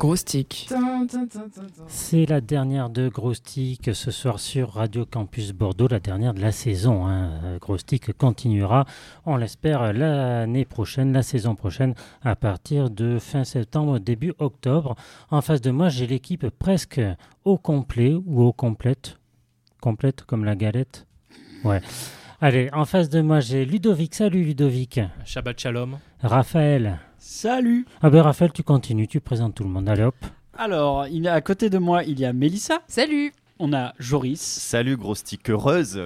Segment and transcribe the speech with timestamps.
[0.00, 0.70] C'est gros stick.
[1.86, 6.40] C'est la dernière de Gros Stick ce soir sur Radio Campus Bordeaux, la dernière de
[6.40, 7.06] la saison.
[7.06, 7.58] Hein.
[7.60, 8.86] Gros Stick continuera,
[9.26, 11.92] on l'espère, l'année prochaine, la saison prochaine,
[12.22, 14.96] à partir de fin septembre, début octobre.
[15.30, 17.02] En face de moi, j'ai l'équipe presque
[17.44, 19.18] au complet ou au complète.
[19.82, 21.06] Complète comme la galette.
[21.62, 21.82] Ouais.
[22.40, 24.14] Allez, en face de moi, j'ai Ludovic.
[24.14, 24.98] Salut Ludovic.
[25.26, 25.98] Shabbat Shalom.
[26.22, 27.00] Raphaël.
[27.22, 29.86] Salut Ah ben Raphaël, tu continues, tu présentes tout le monde.
[29.90, 30.16] Allez hop.
[30.56, 32.80] Alors, il y a, à côté de moi, il y a Mélissa.
[32.88, 33.34] Salut.
[33.58, 34.40] On a Joris.
[34.40, 36.00] Salut, gros stick heureuse.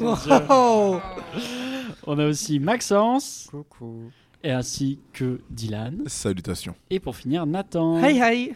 [0.00, 1.00] Oh
[2.06, 3.48] On a aussi Maxence.
[3.50, 4.12] Coucou.
[4.44, 6.04] Et ainsi que Dylan.
[6.06, 6.76] Salutations.
[6.90, 7.98] Et pour finir, Nathan.
[8.00, 8.54] Hey hey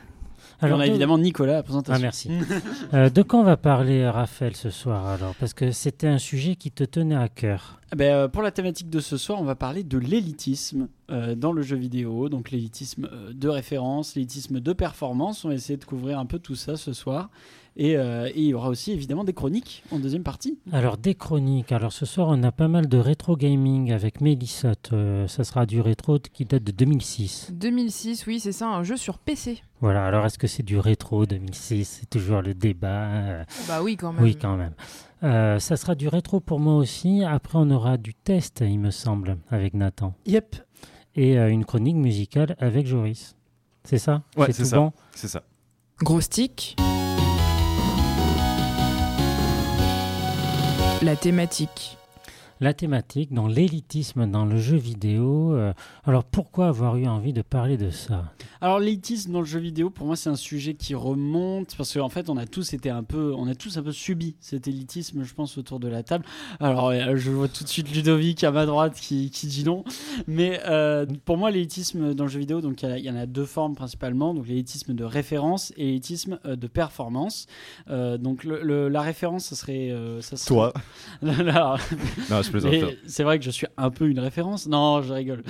[0.62, 1.94] Et on a de- évidemment Nicolas à la présentation.
[1.96, 2.30] Ah merci.
[2.94, 5.34] Euh, de quoi on va parler, Raphaël, ce soir alors?
[5.34, 7.80] Parce que c'était un sujet qui te tenait à cœur.
[7.90, 11.34] Ah ben, euh, pour la thématique de ce soir, on va parler de l'élitisme euh,
[11.34, 12.28] dans le jeu vidéo.
[12.28, 15.44] Donc l'élitisme euh, de référence, l'élitisme de performance.
[15.44, 17.28] On va essayer de couvrir un peu tout ça ce soir.
[17.78, 20.58] Et, euh, et il y aura aussi évidemment des chroniques en deuxième partie.
[20.72, 21.72] Alors, des chroniques.
[21.72, 24.72] Alors, ce soir, on a pas mal de rétro gaming avec Mélissa.
[24.94, 27.50] Euh, ça sera du rétro qui date de 2006.
[27.52, 29.62] 2006, oui, c'est ça, un jeu sur PC.
[29.82, 30.06] Voilà.
[30.06, 33.08] Alors, est-ce que c'est du rétro 2006 C'est toujours le débat.
[33.08, 34.22] euh, Bah oui, quand même.
[34.22, 34.72] Oui, quand même.
[35.22, 37.24] Euh, ça sera du rétro pour moi aussi.
[37.24, 40.14] Après, on aura du test, il me semble, avec Nathan.
[40.24, 40.56] Yep.
[41.14, 43.36] Et euh, une chronique musicale avec Joris.
[43.84, 44.22] C'est ça?
[44.36, 44.78] Ouais, c'est ça.
[44.78, 44.92] bon?
[45.14, 45.42] C'est ça.
[46.00, 46.76] Gros stick.
[51.02, 51.98] La thématique.
[52.60, 55.54] La thématique dans l'élitisme dans le jeu vidéo.
[55.54, 55.74] euh,
[56.04, 58.32] alors pourquoi avoir eu envie de parler de ça?
[58.66, 62.08] Alors l'élitisme dans le jeu vidéo, pour moi, c'est un sujet qui remonte parce qu'en
[62.08, 65.22] fait, on a tous été un peu, on a tous un peu subi cet élitisme,
[65.22, 66.24] je pense, autour de la table.
[66.58, 69.84] Alors, euh, je vois tout de suite Ludovic à ma droite qui, qui dit non,
[70.26, 73.44] mais euh, pour moi, l'élitisme dans le jeu vidéo, donc il y en a deux
[73.44, 77.46] formes principalement, donc l'élitisme de référence et l'élitisme euh, de performance.
[77.88, 80.72] Euh, donc le- le- la référence, ça serait, euh, ça serait- Toi.
[81.22, 82.72] Non, je plaisante.
[83.06, 84.66] C'est vrai que je suis un peu une référence.
[84.66, 85.44] Non, je rigole.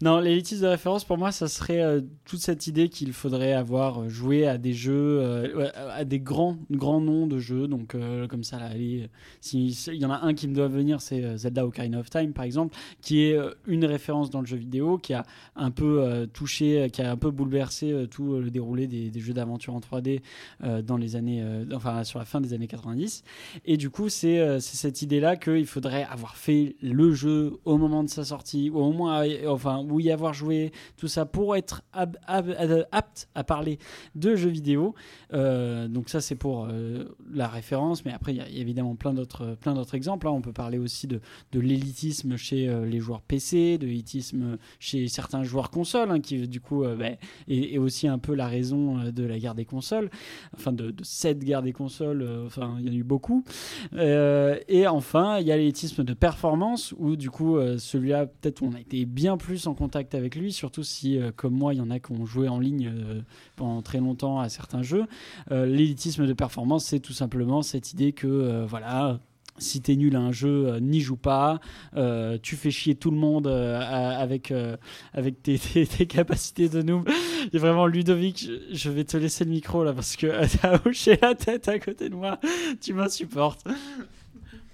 [0.00, 4.08] Non, l'élitisme de référence, pour moi, ça serait toute cette idée qu'il faudrait avoir euh,
[4.08, 7.68] joué à des jeux, euh, à des grands, grands noms de jeux.
[7.68, 9.08] Donc, euh, comme ça, là, y
[10.04, 13.22] en a un qui me doit venir, c'est Zelda Ocarina of Time, par exemple, qui
[13.22, 15.24] est une référence dans le jeu vidéo, qui a
[15.56, 19.80] un peu touché, qui a un peu bouleversé tout le déroulé des, jeux d'aventure en
[19.80, 20.20] 3D
[20.62, 21.44] euh, dans les années,
[21.74, 23.22] enfin, sur la fin des années 90.
[23.64, 28.08] Et du coup, c'est cette idée-là qu'il faudrait avoir fait le jeu au moment de
[28.08, 32.16] sa sortie, ou au moins, enfin, ou y avoir joué, tout ça, pour être ab-
[32.26, 32.41] ab-
[32.92, 33.78] apte à parler
[34.14, 34.94] de jeux vidéo.
[35.32, 39.14] Euh, donc ça, c'est pour euh, la référence, mais après, il y a évidemment plein
[39.14, 40.26] d'autres plein d'autres exemples.
[40.26, 40.32] hein.
[40.32, 41.20] On peut parler aussi de,
[41.52, 46.48] de l'élitisme chez euh, les joueurs PC, de l'élitisme chez certains joueurs consoles, hein, qui
[46.48, 47.16] du coup euh, ben,
[47.48, 50.10] est, aussi un peu la raison euh, de la guerre des consoles,
[50.54, 53.44] enfin de, cette guerre des consoles, euh, enfin il y en a eu beaucoup.
[53.94, 58.62] Euh, et enfin, il y a l'élitisme de performance, où du coup, euh, celui-là, peut-être
[58.62, 61.78] on a été bien plus en contact avec lui, surtout si, euh, comme moi, il
[61.78, 63.20] y en a qui ont joué en ligne euh,
[63.56, 65.04] pendant très longtemps à certains jeux.
[65.50, 69.18] Euh, l'élitisme de performance, c'est tout simplement cette idée que, euh, voilà,
[69.58, 71.60] si t'es nul à un jeu, euh, n'y joue pas.
[72.42, 74.52] Tu fais chier tout le monde avec,
[75.12, 75.58] avec tes,
[76.06, 77.08] capacités de noob.
[77.52, 80.26] Et vraiment, Ludovic, je, vais te laisser le micro là parce que
[80.60, 82.40] t'as hoché la tête à côté de moi.
[82.80, 83.64] Tu m'insupportes.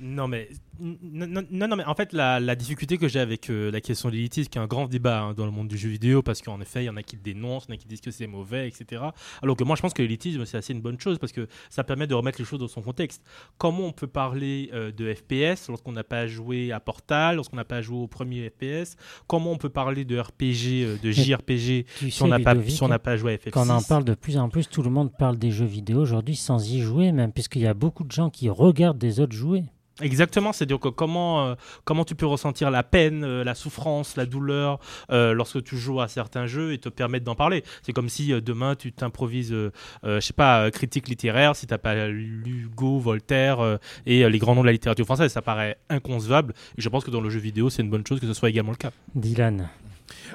[0.00, 0.48] Non mais,
[0.80, 4.08] non, non, non, mais en fait, la, la difficulté que j'ai avec euh, la question
[4.08, 6.40] de l'élitisme, qui est un grand débat hein, dans le monde du jeu vidéo, parce
[6.42, 8.00] qu'en effet, il y en a qui le dénoncent, il y en a qui disent
[8.00, 9.02] que c'est mauvais, etc.
[9.42, 11.84] Alors que moi, je pense que l'élitisme, c'est assez une bonne chose, parce que ça
[11.84, 13.22] permet de remettre les choses dans son contexte.
[13.58, 17.64] Comment on peut parler euh, de FPS lorsqu'on n'a pas joué à Portal, lorsqu'on n'a
[17.64, 22.10] pas joué au premier FPS Comment on peut parler de RPG, euh, de JRPG, Tu
[22.10, 24.48] si on n'a pas, si joué à FF6 Quand on en parle de plus en
[24.48, 27.66] plus, tout le monde parle des jeux vidéo aujourd'hui sans y jouer, même puisqu'il y
[27.66, 29.64] a beaucoup de gens qui regardent des autres jouer.
[30.00, 31.54] Exactement, c'est-à-dire que comment, euh,
[31.84, 34.78] comment tu peux ressentir la peine, euh, la souffrance, la douleur
[35.10, 37.64] euh, lorsque tu joues à certains jeux et te permettre d'en parler.
[37.82, 39.72] C'est comme si euh, demain tu t'improvises, euh,
[40.04, 44.24] euh, je sais pas, euh, critique littéraire, si t'as pas lu Hugo, Voltaire euh, et
[44.24, 46.52] euh, les grands noms de la littérature française, ça paraît inconcevable.
[46.76, 48.50] Et je pense que dans le jeu vidéo, c'est une bonne chose que ce soit
[48.50, 48.90] également le cas.
[49.14, 49.70] Dylan.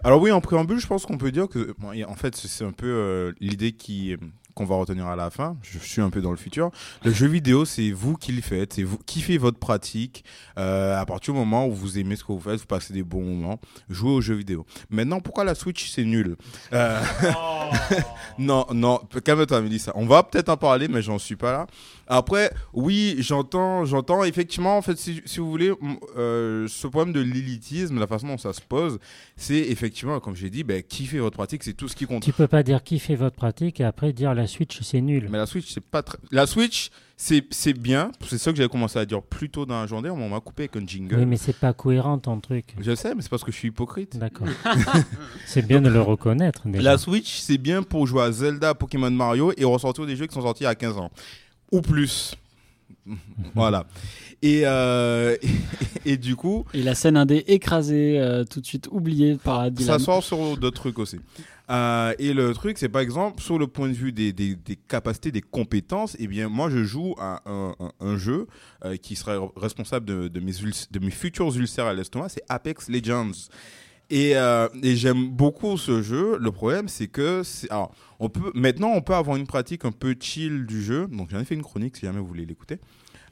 [0.04, 2.72] Alors oui, en préambule, je pense qu'on peut dire que, bon, en fait, c'est un
[2.72, 4.16] peu euh, l'idée qui,
[4.54, 5.58] qu'on va retenir à la fin.
[5.62, 6.72] Je suis un peu dans le futur.
[7.04, 10.24] Le jeu vidéo, c'est vous qui le faites, c'est vous qui faites votre pratique.
[10.58, 13.04] Euh, à partir du moment où vous aimez ce que vous faites, vous passez des
[13.04, 13.60] bons moments,
[13.90, 14.66] jouez aux jeux vidéo.
[14.90, 16.36] Maintenant, pourquoi la Switch c'est nul?
[16.74, 17.02] Euh...
[18.40, 19.92] Non, non, calme-toi, Mélissa.
[19.96, 21.68] On va peut-être en parler, mais j'en suis pas là.
[22.08, 25.72] Après, oui, j'entends, j'entends effectivement, en fait, si, si vous voulez,
[26.18, 29.00] euh, ce problème de l'élitisme, la façon dont ça se pose,
[29.38, 32.24] c'est effectivement, comme j'ai dit, ben, kiffer votre pratique, c'est tout ce qui compte.
[32.24, 35.28] Tu peux pas dire kiffer votre pratique et après dire la Switch c'est nul.
[35.30, 36.18] Mais la Switch, c'est pas très.
[36.32, 38.12] La Switch, c'est c'est bien.
[38.28, 40.10] C'est ça que j'avais commencé à dire plus tôt dans la journée.
[40.10, 41.16] On m'a coupé avec un jingle.
[41.16, 42.76] Oui, mais c'est pas cohérent ton truc.
[42.80, 44.18] Je sais, mais c'est parce que je suis hypocrite.
[44.18, 44.48] D'accord.
[45.46, 46.62] c'est bien de le reconnaître.
[46.66, 46.84] Déjà.
[46.84, 50.34] La Switch, c'est bien pour jouer à Zelda, Pokémon Mario et ressortir des jeux qui
[50.34, 51.12] sont sortis à 15 ans.
[51.72, 52.36] Ou plus.
[53.56, 53.86] voilà.
[54.42, 55.38] Et, euh,
[56.06, 56.66] et, et, du coup.
[56.74, 60.00] Et la scène indé écrasée, euh, tout de suite oubliée par Dylan.
[60.00, 61.20] Ça sort sur d'autres trucs aussi.
[61.70, 64.76] Euh, et le truc, c'est par exemple, sur le point de vue des, des, des,
[64.76, 68.48] capacités, des compétences, eh bien, moi, je joue à un, un, un jeu
[68.84, 70.52] euh, qui serait responsable de, de, mes,
[70.92, 73.32] de mes futurs ulcères à l'estomac, c'est Apex Legends.
[74.10, 76.38] Et, euh, et j'aime beaucoup ce jeu.
[76.38, 80.16] Le problème, c'est que, alors, on peut, maintenant, on peut avoir une pratique un peu
[80.20, 81.08] chill du jeu.
[81.08, 82.80] Donc, j'en ai fait une chronique si jamais vous voulez l'écouter.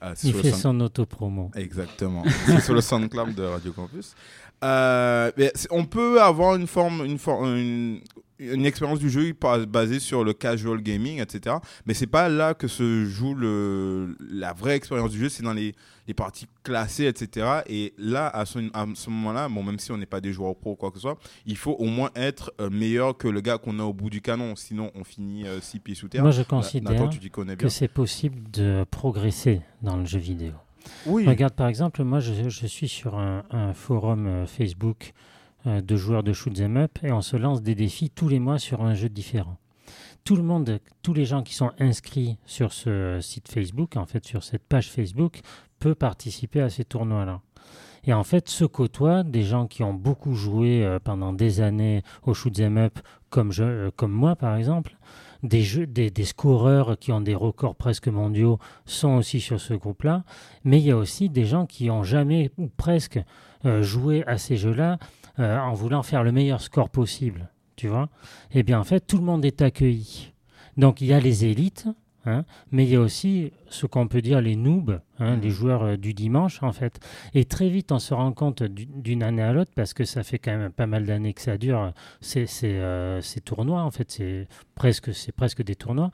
[0.04, 1.52] Euh, Il fait son auto-promo.
[1.56, 2.24] Exactement.
[2.48, 4.16] c'est sur le SoundCloud de Radio Campus.
[4.64, 5.32] Euh,
[5.70, 8.02] on peut avoir une forme, une, forme, une,
[8.40, 9.34] une expérience du jeu
[9.68, 11.56] basée sur le casual gaming, etc.
[11.86, 15.54] Mais c'est pas là que se joue le, la vraie expérience du jeu, c'est dans
[15.54, 15.74] les,
[16.08, 17.62] les parties classées, etc.
[17.68, 20.56] Et là, à ce, à ce moment-là, bon, même si on n'est pas des joueurs
[20.56, 23.42] pro ou quoi que ce soit, il faut au moins être euh, meilleur que le
[23.42, 24.56] gars qu'on a au bout du canon.
[24.56, 26.22] Sinon, on finit euh, six pieds sous terre.
[26.22, 27.68] Moi, je considère Nathan, tu connais bien.
[27.68, 30.54] que c'est possible de progresser dans le jeu vidéo.
[31.06, 31.28] Oui.
[31.28, 35.14] Regarde, par exemple, moi, je, je suis sur un, un forum euh, Facebook
[35.68, 38.40] euh, de joueurs de shoot 'em up et on se lance des défis tous les
[38.40, 39.58] mois sur un jeu différent.
[40.24, 44.26] Tout le monde, tous les gens qui sont inscrits sur ce site Facebook, en fait
[44.26, 45.42] sur cette page Facebook,
[45.80, 47.42] peut participer à ces tournois-là.
[48.04, 52.02] Et en fait, se côtoient des gens qui ont beaucoup joué euh, pendant des années
[52.24, 53.00] au shoot 'em up,
[53.30, 54.98] comme, je, euh, comme moi par exemple.
[55.44, 59.74] Des, jeux, des, des, scoreurs qui ont des records presque mondiaux sont aussi sur ce
[59.74, 60.24] groupe-là.
[60.64, 63.20] Mais il y a aussi des gens qui ont jamais ou presque
[63.66, 64.98] euh, joué à ces jeux-là
[65.40, 67.50] euh, en voulant faire le meilleur score possible.
[67.76, 68.10] Tu vois
[68.52, 70.34] Eh bien, en fait, tout le monde est accueilli.
[70.78, 71.88] Donc, il y a les élites,
[72.26, 75.82] Hein, mais il y a aussi ce qu'on peut dire les noobs, hein, les joueurs
[75.84, 77.00] euh, du dimanche en fait.
[77.34, 80.38] Et très vite on se rend compte d'une année à l'autre, parce que ça fait
[80.38, 84.12] quand même pas mal d'années que ça dure, ces, ces, euh, ces tournois en fait,
[84.12, 86.12] c'est presque, presque des tournois.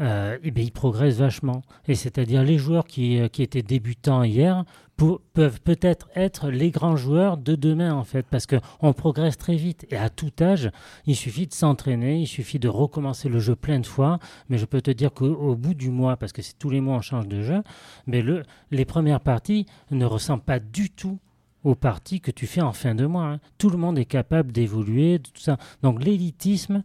[0.00, 1.62] Euh, et bien, ils progressent vachement.
[1.86, 4.64] Et c'est-à-dire les joueurs qui, qui étaient débutants hier
[4.96, 9.86] peuvent peut-être être les grands joueurs de demain en fait, parce qu'on progresse très vite.
[9.90, 10.70] Et à tout âge,
[11.06, 14.18] il suffit de s'entraîner, il suffit de recommencer le jeu plein de fois.
[14.48, 16.96] Mais je peux te dire qu'au bout du mois, parce que c'est tous les mois
[16.96, 17.62] on change de jeu,
[18.06, 21.18] mais le, les premières parties ne ressemblent pas du tout
[21.64, 23.24] aux parties que tu fais en fin de mois.
[23.24, 23.40] Hein.
[23.58, 25.56] Tout le monde est capable d'évoluer, tout ça.
[25.82, 26.82] Donc l'élitisme,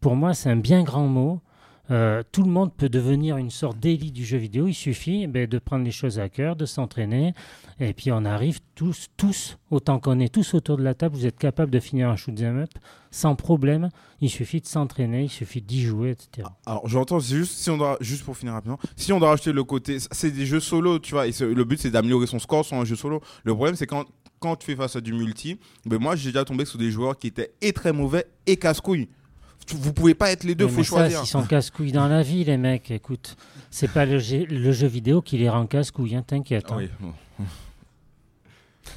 [0.00, 1.40] pour moi, c'est un bien grand mot.
[1.90, 4.68] Euh, tout le monde peut devenir une sorte d'élite du jeu vidéo.
[4.68, 7.34] Il suffit ben, de prendre les choses à cœur, de s'entraîner,
[7.78, 11.26] et puis on arrive tous, tous, autant qu'on est tous autour de la table, vous
[11.26, 12.70] êtes capable de finir un shoot 'em up
[13.10, 13.90] sans problème.
[14.20, 16.48] Il suffit de s'entraîner, il suffit d'y jouer, etc.
[16.66, 17.70] Alors j'entends, juste si
[18.00, 21.12] juste pour finir rapidement, si on doit rajouter le côté, c'est des jeux solo, tu
[21.12, 23.20] vois, et le but c'est d'améliorer son score sur un jeu solo.
[23.44, 24.04] Le problème c'est quand
[24.40, 27.16] quand tu fais face à du multi, ben moi j'ai déjà tombé sur des joueurs
[27.16, 29.08] qui étaient et très mauvais et casse-couilles
[29.72, 31.18] vous pouvez pas être les deux, mais faut mais choisir.
[31.18, 32.90] Ça, ils sont casse-couilles dans la vie, les mecs.
[32.90, 33.36] Écoute,
[33.70, 36.66] c'est pas le jeu, le jeu, vidéo qui les rend casse-couilles, hein, t'inquiète.
[36.70, 36.88] Ah, oui.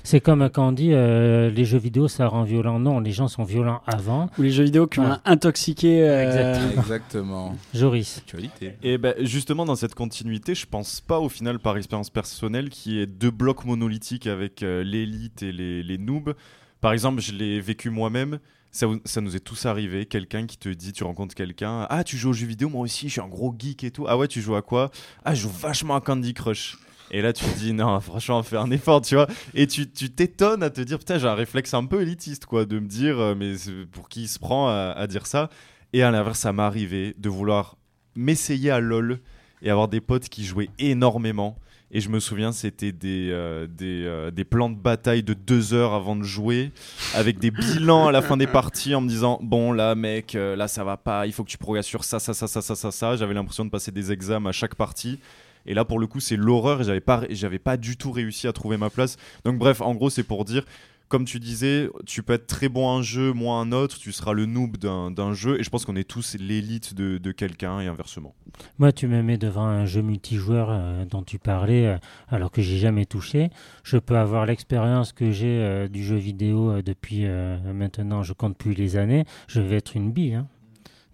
[0.04, 2.78] C'est comme quand on dit euh, les jeux vidéo ça rend violent.
[2.80, 4.30] Non, les gens sont violents avant.
[4.38, 6.02] Ou les jeux vidéo qui ont intoxiqué.
[6.04, 6.82] euh, Exactement.
[6.82, 7.56] Exactement.
[7.74, 8.18] Joris.
[8.18, 8.74] Actualité.
[8.84, 12.94] Et ben justement, dans cette continuité, je pense pas au final, par expérience personnelle, qu'il
[12.94, 16.36] y ait deux blocs monolithiques avec euh, l'élite et les, les noobs.
[16.82, 18.40] Par exemple, je l'ai vécu moi-même.
[18.78, 20.06] Ça, nous est tous arrivé.
[20.06, 23.08] Quelqu'un qui te dit, tu rencontres quelqu'un, ah, tu joues aux jeux vidéo, moi aussi,
[23.08, 24.06] je suis un gros geek et tout.
[24.08, 24.92] Ah ouais, tu joues à quoi?
[25.26, 26.78] Ah, je joue vachement à Candy Crush.
[27.10, 29.26] Et là, tu te dis, non, franchement, fais un effort, tu vois.
[29.56, 32.66] Et tu tu t'étonnes à te dire, putain, j'ai un réflexe un peu élitiste, quoi,
[32.66, 33.56] de me dire, euh, mais
[33.92, 35.50] pour qui il se prend à, à dire ça
[35.94, 37.78] Et à l'inverse, ça m'est arrivé de vouloir
[38.16, 39.22] m'essayer à LoL
[39.64, 41.58] et avoir des potes qui jouaient énormément.
[41.90, 45.94] Et je me souviens, c'était des, euh, euh, des plans de bataille de deux heures
[45.94, 46.72] avant de jouer,
[47.14, 50.58] avec des bilans à la fin des parties en me disant Bon, là, mec, euh,
[50.58, 52.76] là, ça va pas, il faut que tu progresses sur ça, ça, ça, ça, ça,
[52.76, 53.16] ça, ça.
[53.16, 55.20] J'avais l'impression de passer des examens à chaque partie.
[55.66, 58.48] Et là, pour le coup, c'est l'horreur et j'avais pas, j'avais pas du tout réussi
[58.48, 59.16] à trouver ma place.
[59.46, 60.64] Donc, bref, en gros, c'est pour dire
[61.08, 63.98] comme tu disais, tu peux être très bon à un jeu, moins à un autre,
[63.98, 67.32] tu seras le noob d'un jeu, et je pense qu'on est tous l'élite de, de
[67.32, 68.36] quelqu'un et inversement.
[68.80, 71.98] Moi, tu me mets devant un jeu multijoueur euh, dont tu parlais, euh,
[72.30, 73.50] alors que j'ai jamais touché.
[73.84, 78.34] Je peux avoir l'expérience que j'ai euh, du jeu vidéo euh, depuis euh, maintenant, je
[78.34, 79.26] compte plus les années.
[79.48, 80.36] Je vais être une bille.
[80.36, 80.48] hein.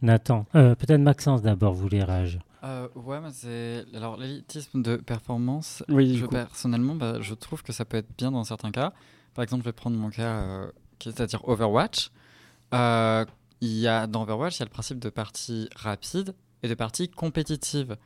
[0.02, 2.40] Nathan, Euh, peut-être Maxence d'abord voulait rage.
[2.66, 3.86] Euh, ouais, mais c'est.
[3.94, 6.32] Alors, l'élitisme de performance, Oui, du je, coup.
[6.32, 8.94] personnellement, bah, je trouve que ça peut être bien dans certains cas.
[9.34, 10.72] Par exemple, je vais prendre mon cas, euh,
[11.02, 12.12] c'est-à-dire Overwatch.
[12.74, 13.26] Euh,
[13.62, 16.74] il y a, dans Overwatch, il y a le principe de partie rapide et de
[16.74, 17.98] partie compétitive.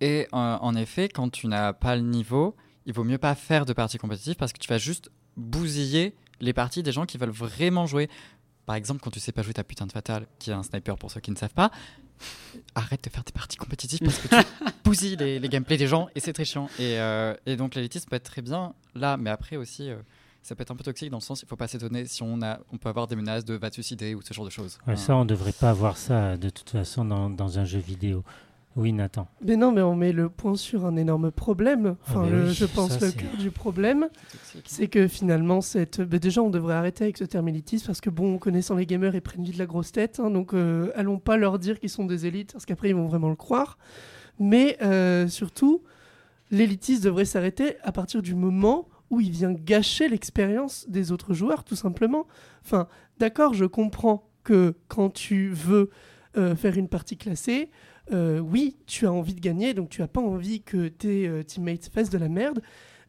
[0.00, 3.66] Et euh, en effet, quand tu n'as pas le niveau, il vaut mieux pas faire
[3.66, 7.30] de partie compétitive parce que tu vas juste bousiller les parties des gens qui veulent
[7.30, 8.08] vraiment jouer.
[8.66, 10.96] Par exemple, quand tu sais pas jouer ta putain de fatale, qui est un sniper
[10.96, 11.70] pour ceux qui ne savent pas,
[12.74, 14.46] arrête de faire des parties compétitives parce que tu
[14.84, 16.68] bousilles les, les gameplays des gens et c'est très chiant.
[16.78, 19.96] Et, euh, et donc l'élitisme peut être très bien là, mais après aussi, euh,
[20.42, 22.40] ça peut être un peu toxique dans le sens il faut pas s'étonner si on,
[22.42, 24.78] a, on peut avoir des menaces de va te suicider ou ce genre de choses.
[24.86, 24.96] Ouais, Hein.
[24.96, 28.22] Ça, on devrait pas avoir ça de toute façon dans, dans un jeu vidéo.
[28.76, 29.26] Oui, Nathan.
[29.44, 31.96] Mais non, mais on met le point sur un énorme problème.
[32.06, 34.08] Enfin, Ah, le- oui, je pense ça, le cœur du problème,
[34.64, 36.00] C'est que finalement, cette...
[36.00, 39.12] bah, déjà, on devrait arrêter avec ce terme élitiste parce que, bon, connaissant les gamers,
[39.16, 40.20] ils prennent vite la grosse tête.
[40.20, 43.08] hein, donc, euh, allons pas leur dire qu'ils sont des élites parce qu'après, ils vont
[43.08, 43.76] vraiment le croire.
[44.38, 45.82] Mais euh, surtout,
[46.52, 51.64] l'élitisme devrait s'arrêter à partir du moment où il vient gâcher l'expérience des autres joueurs,
[51.64, 52.26] tout simplement.
[52.64, 52.86] Enfin,
[53.18, 55.90] d'accord, je comprends que quand tu veux
[56.36, 57.70] euh, faire une partie classée,
[58.12, 61.42] euh, oui, tu as envie de gagner, donc tu as pas envie que tes euh,
[61.42, 62.60] teammates fassent de la merde.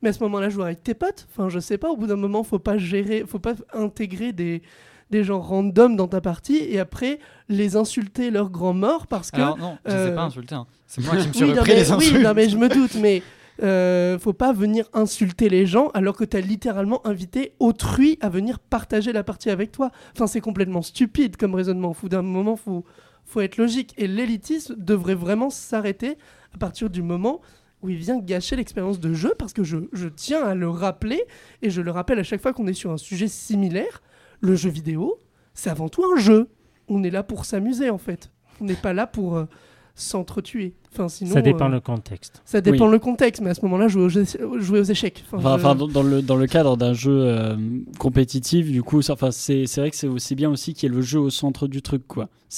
[0.02, 2.16] Mais à ce moment-là, jouer avec tes potes, enfin, je sais pas, au bout d'un
[2.16, 4.64] moment, faut pas gérer, faut pas intégrer des,
[5.12, 9.38] des gens random dans ta partie et après les insulter leur grand mort parce que.
[9.38, 10.56] Alors non, je ne euh, pas insulté.
[10.56, 10.66] hein.
[10.88, 12.16] C'est moi qui me suis oui, non, mais, les insultes.
[12.18, 13.22] oui, non, mais je me doute, mais
[13.62, 18.30] euh, faut pas venir insulter les gens alors que tu as littéralement invité autrui à
[18.30, 19.92] venir partager la partie avec toi.
[20.16, 21.92] Enfin, c'est complètement stupide comme raisonnement.
[21.92, 22.86] Au bout d'un moment, faut,
[23.26, 23.94] faut être logique.
[23.98, 26.18] Et l'élitisme devrait vraiment s'arrêter
[26.54, 27.42] à partir du moment
[27.82, 31.24] où il vient gâcher l'expérience de jeu parce que je, je tiens à le rappeler
[31.62, 34.02] et je le rappelle à chaque fois qu'on est sur un sujet similaire.
[34.40, 35.20] Le jeu vidéo,
[35.54, 36.50] c'est avant tout un jeu.
[36.88, 38.32] On est là pour s'amuser en fait.
[38.60, 39.46] On n'est pas là pour euh,
[39.96, 40.74] s'entretuer.
[40.94, 42.42] Enfin, sinon, ça dépend euh, le contexte.
[42.44, 42.92] ça dépend Oui.
[42.92, 45.24] le contexte, mais à ce moment-là, jouer, aux jouer aux échecs.
[45.26, 47.56] Enfin, Enfin, je- enfin, dans, le, dans le cadre d'un jeu euh,
[47.98, 50.96] compétitif, du coup, enfin, c'est c'est vrai que c'est aussi bien aussi qu'il y ait
[50.96, 52.04] le jeu au centre du truc.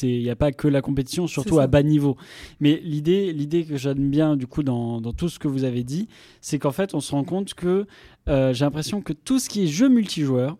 [0.01, 2.17] Il n'y a pas que la compétition, surtout à bas niveau.
[2.59, 5.83] Mais l'idée l'idée que j'aime bien, du coup, dans, dans tout ce que vous avez
[5.83, 6.07] dit,
[6.41, 7.85] c'est qu'en fait, on se rend compte que
[8.27, 10.57] euh, j'ai l'impression que tout ce qui est jeu multijoueur,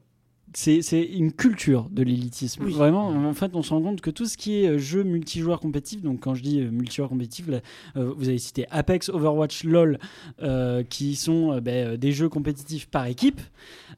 [0.55, 2.63] c'est une culture de l'élitisme.
[2.65, 2.74] Oui.
[2.74, 5.60] Vraiment, en fait, on se rend compte que tout ce qui est euh, jeu multijoueur
[5.60, 7.60] compétitif, donc quand je dis euh, multijoueur compétitif, là,
[7.98, 10.00] euh, vous avez cité Apex, Overwatch, LoL,
[10.41, 13.41] euh, qui sont euh, ben, des jeux compétitifs par équipe.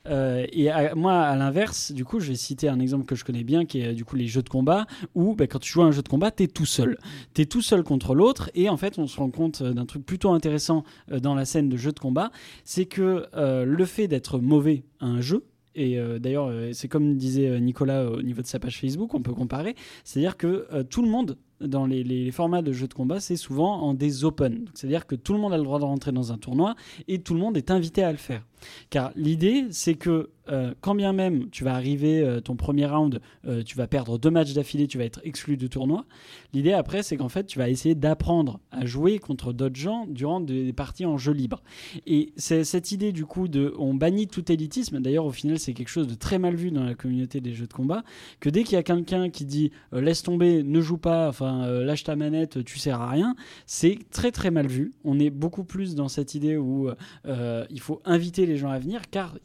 [0.07, 3.43] Et à- moi, à l'inverse, du coup, je vais citer un exemple que je connais
[3.43, 4.85] bien, qui est du coup les jeux de combat,
[5.15, 6.97] où ben, quand tu joues à un jeu de combat, t'es tout seul.
[7.33, 10.31] T'es tout seul contre l'autre, et en fait, on se rend compte d'un truc plutôt
[10.31, 10.83] intéressant
[11.21, 12.31] dans la scène de jeu de combat,
[12.63, 15.43] c'est que le fait d'être mauvais à un jeu,
[15.75, 19.13] et euh, d'ailleurs, euh, c'est comme disait euh, Nicolas au niveau de sa page Facebook,
[19.13, 19.75] on peut comparer.
[20.03, 23.93] C'est-à-dire que tout le monde, dans les, formats de jeux de combat, c'est souvent en
[23.93, 24.65] des open.
[24.73, 26.75] C'est-à-dire que tout le monde a le droit de rentrer dans un tournoi
[27.07, 28.43] et tout le monde est invité à le faire.
[28.89, 33.19] Car l'idée, c'est que euh, quand bien même tu vas arriver euh, ton premier round,
[33.47, 36.05] euh, tu vas perdre deux matchs d'affilée, tu vas être exclu du tournoi.
[36.53, 40.39] L'idée après, c'est qu'en fait, tu vas essayer d'apprendre à jouer contre d'autres gens durant
[40.39, 41.61] des parties en jeu libre.
[42.05, 44.99] Et cette idée du coup de, on bannit tout élitisme.
[44.99, 47.67] D'ailleurs, au final, c'est quelque chose de très mal vu dans la communauté des jeux
[47.67, 48.03] de combat.
[48.39, 51.83] Que dès qu'il y a quelqu'un qui dit laisse tomber, ne joue pas, enfin euh,
[51.83, 53.35] lâche ta manette, tu sers à rien,
[53.65, 54.93] c'est très très mal vu.
[55.03, 56.89] On est beaucoup plus dans cette idée où
[57.25, 59.37] euh, il faut inviter les gens à venir, car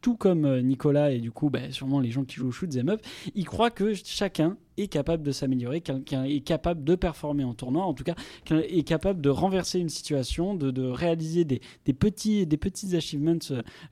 [0.00, 2.74] tout comme euh, Nicolas et du coup, bah, sûrement les gens qui jouent au shoot
[2.88, 3.00] up,
[3.34, 7.84] ils croient que chacun est capable de s'améliorer, quelqu'un est capable de performer en tournoi,
[7.84, 8.14] en tout cas,
[8.50, 11.60] est capable de renverser une situation, de, réaliser des,
[11.92, 13.38] petits, des petits achievements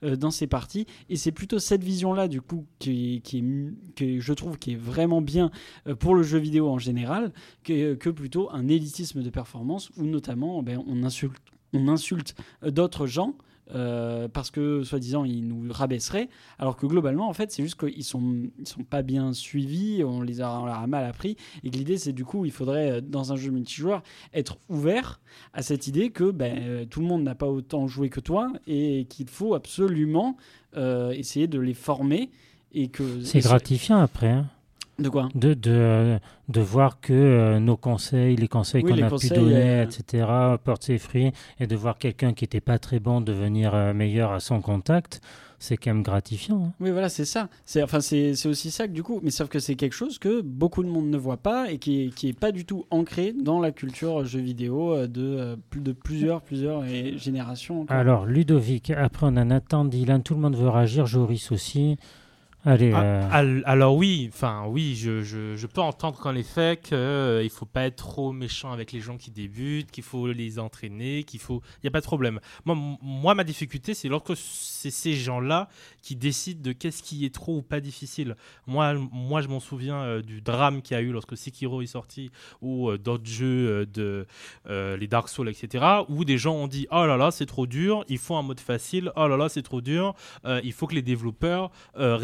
[0.03, 0.85] euh, dans ses parties.
[1.09, 5.21] Et c'est plutôt cette vision-là, du coup, qui, est, que je trouve qui est vraiment
[5.21, 5.51] bien
[5.87, 7.31] euh, pour le jeu vidéo en général,
[7.63, 11.41] que, que plutôt un élitisme de performance où notamment ben, on insulte,
[11.73, 13.35] on insulte euh, d'autres gens.
[13.73, 16.29] Euh, parce que soi-disant ils nous rabaisseraient,
[16.59, 20.21] alors que globalement en fait c'est juste qu'ils sont ils sont pas bien suivis, on
[20.21, 22.91] les a on leur a mal appris et que l'idée c'est du coup il faudrait
[22.91, 24.03] euh, dans un jeu multijoueur
[24.33, 25.21] être ouvert
[25.53, 28.51] à cette idée que ben, euh, tout le monde n'a pas autant joué que toi
[28.67, 30.37] et qu'il faut absolument
[30.75, 32.29] euh, essayer de les former
[32.73, 34.29] et que C'est gratifiant après.
[34.29, 34.49] hein,
[34.99, 35.27] de quoi?
[35.33, 36.19] De, de,
[36.49, 39.83] de voir que euh, nos conseils, les conseils Oui, qu'on a conseils, pu donner, euh,
[39.85, 40.27] etc.,
[40.63, 44.31] portent ses fruits, et de voir quelqu'un qui n'était pas très bon devenir euh, meilleur
[44.31, 45.19] à son contact,
[45.57, 46.65] c'est quand même gratifiant.
[46.65, 46.73] hein.
[46.79, 47.47] Oui, voilà, c'est ça.
[47.65, 50.41] C'est enfin, c'est aussi ça que du coup, mais sauf que c'est quelque chose que
[50.41, 53.33] beaucoup de monde ne voit pas et qui est, qui est pas du tout ancré
[53.33, 56.83] dans la culture jeu vidéo de de plusieurs plusieurs
[57.17, 57.85] générations.
[57.89, 61.97] Alors, Ludovic, après on a Nathan, Dylan, tout le monde veut réagir, Joris aussi.
[62.65, 66.79] Allez, Ah, euh, al- alors oui, enfin oui, je, je, je peux entendre qu'en effet
[66.81, 70.59] qu'il ne faut pas être trop méchant avec les gens qui débutent, qu'il faut les
[70.59, 72.39] entraîner, qu'il faut, il y a pas de problème.
[72.63, 75.67] Moi, moi ma difficulté c'est lorsque c'est ces gens-là
[76.01, 78.37] qui décident de qu'est-ce qui est trop ou pas difficile.
[78.65, 81.85] Moi, moi je m'en souviens euh, du drame qu'il y a eu lorsque Sekiro est
[81.87, 84.25] sorti ou euh, d'autres jeux euh, de
[84.69, 85.83] euh, les Dark Souls, etc.
[86.07, 88.61] Où des gens ont dit oh là là c'est trop dur, il faut un mode
[88.61, 90.15] facile, oh là là c'est trop dur,
[90.45, 92.15] euh, il faut que les développeurs euh,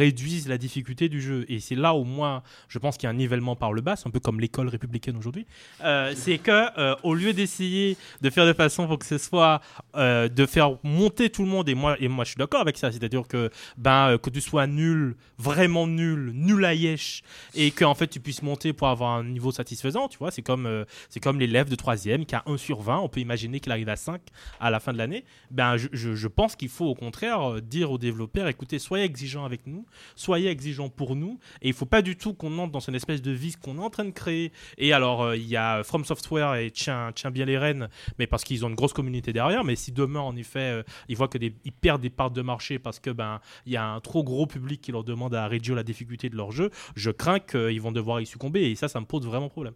[0.48, 1.46] la difficulté du jeu.
[1.50, 3.96] Et c'est là où moi, je pense qu'il y a un nivellement par le bas,
[3.96, 5.46] c'est un peu comme l'école républicaine aujourd'hui.
[5.84, 9.62] Euh, c'est que euh, au lieu d'essayer de faire de façon pour que ce soit
[9.96, 12.78] euh, de faire monter tout le monde, et moi, et moi je suis d'accord avec
[12.78, 17.24] ça, c'est-à-dire que ben que tu sois nul, vraiment nul, nul à yesh,
[17.56, 20.86] et qu'en fait tu puisses monter pour avoir un niveau satisfaisant, tu vois, c'est comme
[21.10, 23.90] c'est comme l'élève de troisième qui a 1 sur 20, on peut imaginer qu'il arrive
[23.90, 24.22] à 5
[24.60, 25.26] à la fin de l'année.
[25.52, 29.86] Ben je, pense qu'il faut au contraire dire aux développeurs, écoutez, soyez exigeants avec nous,
[30.20, 33.22] soyez exigeants pour nous et il faut pas du tout qu'on entre dans une espèce
[33.22, 36.04] de vice qu'on est en train de créer et alors euh, il y a From
[36.06, 39.64] Software et tient, tient bien les rênes mais parce qu'ils ont une grosse communauté derrière
[39.64, 42.42] mais si demain en effet euh, ils voient que des, ils perdent des parts de
[42.42, 45.48] marché parce que ben il y a un trop gros public qui leur demande à
[45.48, 48.88] réduire la difficulté de leur jeu je crains qu'ils vont devoir y succomber et ça
[48.88, 49.74] ça me pose vraiment problème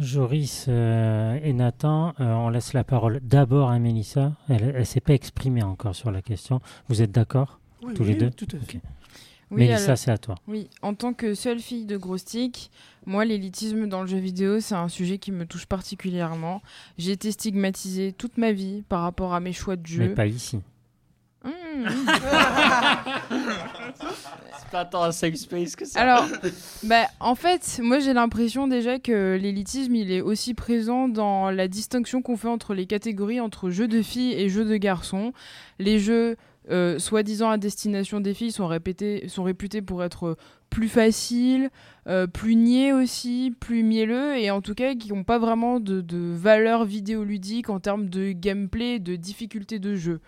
[0.00, 4.32] Joris euh, et Nathan, euh, on laisse la parole d'abord à Mélissa.
[4.48, 6.60] Elle ne s'est pas exprimée encore sur la question.
[6.88, 7.58] Vous êtes d'accord?
[7.82, 8.76] Oui, Tous oui, les deux Tout à fait.
[8.76, 8.82] Ok.
[9.50, 10.34] Oui, Mélissa, alors- c'est à toi.
[10.46, 12.70] Oui, en tant que seule fille de gros stick,
[13.06, 16.60] moi, l'élitisme dans le jeu vidéo, c'est un sujet qui me touche particulièrement.
[16.98, 20.08] J'ai été stigmatisée toute ma vie par rapport à mes choix de jeu.
[20.08, 20.60] Mais pas ici.
[21.44, 21.50] Mmh.
[24.58, 26.00] C'est pas tant un safe space que ça.
[26.00, 26.26] Alors,
[26.82, 31.68] bah, en fait, moi j'ai l'impression déjà que l'élitisme il est aussi présent dans la
[31.68, 35.32] distinction qu'on fait entre les catégories entre jeux de filles et jeux de garçons.
[35.78, 36.36] Les jeux
[36.70, 40.36] euh, soi-disant à destination des filles sont, répétés, sont réputés pour être
[40.70, 41.70] plus faciles,
[42.06, 46.00] euh, plus niais aussi, plus mielleux et en tout cas qui n'ont pas vraiment de,
[46.00, 50.20] de valeur vidéoludique en termes de gameplay, de difficulté de jeu.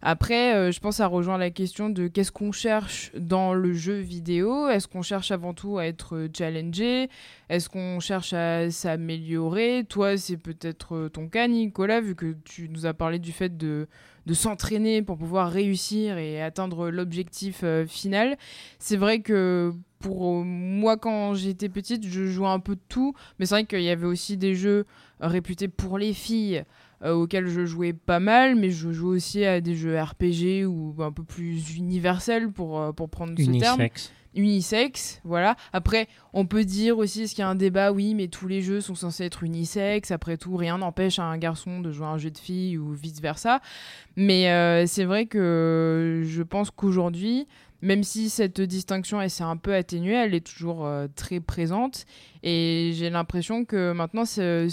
[0.00, 3.98] Après, euh, je pense à rejoindre la question de qu'est-ce qu'on cherche dans le jeu
[3.98, 4.68] vidéo?
[4.68, 7.08] Est-ce qu'on cherche avant tout à être euh, challengé?
[7.48, 9.84] Est-ce qu'on cherche à s'améliorer?
[9.88, 13.56] Toi, c'est peut-être euh, ton cas, Nicolas, vu que tu nous as parlé du fait
[13.56, 13.88] de,
[14.28, 18.36] de s'entraîner pour pouvoir réussir et atteindre l'objectif euh, final.
[18.78, 23.14] C'est vrai que pour euh, moi, quand j'étais petite, je jouais un peu de tout,
[23.38, 24.84] mais c'est vrai qu'il y avait aussi des jeux
[25.18, 26.62] réputés pour les filles
[27.02, 30.94] euh, auxquels je jouais pas mal, mais je jouais aussi à des jeux RPG ou
[31.02, 33.88] un peu plus universels pour, pour prendre ce terme.
[34.38, 34.48] Unisex.
[34.68, 35.56] Unisex, voilà.
[35.72, 38.62] Après, on peut dire aussi, est-ce qu'il y a un débat Oui, mais tous les
[38.62, 40.10] jeux sont censés être unisex.
[40.10, 43.60] Après tout, rien n'empêche un garçon de jouer à un jeu de fille ou vice-versa.
[44.16, 47.46] Mais euh, c'est vrai que je pense qu'aujourd'hui,
[47.82, 52.06] même si cette distinction elle s'est un peu atténuée, elle est toujours euh, très présente.
[52.42, 54.68] Et j'ai l'impression que maintenant, c'est-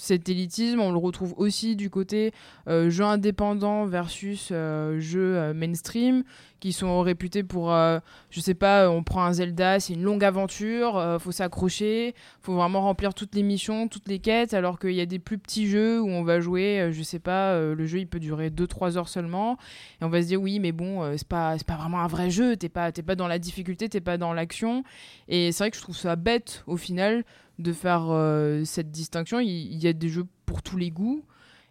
[0.00, 2.32] cet élitisme, on le retrouve aussi du côté
[2.68, 6.24] euh, jeu indépendant versus euh, jeu euh, mainstream,
[6.58, 10.24] qui sont réputés pour, euh, je sais pas, on prend un Zelda, c'est une longue
[10.24, 14.92] aventure, euh, faut s'accrocher, faut vraiment remplir toutes les missions, toutes les quêtes, alors qu'il
[14.92, 17.98] y a des plus petits jeux où on va jouer, je sais pas, le jeu
[17.98, 19.56] il peut durer 2-3 heures seulement,
[20.00, 22.56] et on va se dire oui, mais bon, c'est pas, pas vraiment un vrai jeu,
[22.56, 24.84] t'es pas, pas dans la difficulté, t'es pas dans l'action,
[25.28, 27.24] et c'est vrai que je trouve ça bête au final
[27.60, 29.40] de faire euh, cette distinction.
[29.40, 31.24] Il, il y a des jeux pour tous les goûts.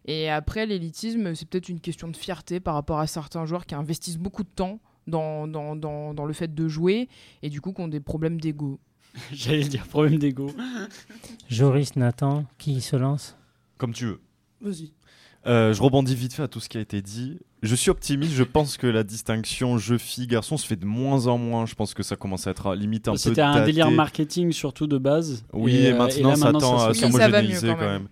[0.05, 3.75] Et après, l'élitisme, c'est peut-être une question de fierté par rapport à certains joueurs qui
[3.75, 7.09] investissent beaucoup de temps dans, dans, dans, dans le fait de jouer
[7.41, 8.79] et du coup qui ont des problèmes d'ego.
[9.31, 10.51] J'allais dire problème d'ego.
[11.49, 13.35] Joris, Nathan, qui se lance?
[13.77, 14.21] Comme tu veux.
[14.61, 14.93] Vas-y.
[15.47, 17.39] Euh, je rebondis vite fait à tout ce qui a été dit.
[17.61, 18.31] Je suis optimiste.
[18.33, 21.65] Je pense que la distinction jeu-fille-garçon se fait de moins en moins.
[21.65, 23.17] Je pense que ça commence à être à- limite un peu.
[23.17, 23.65] C'était un daté.
[23.67, 25.43] délire marketing surtout de base.
[25.53, 27.91] Oui, et, euh, maintenant, là, ça maintenant, tend à ça s'homogénéiser quand quand même.
[28.03, 28.07] même.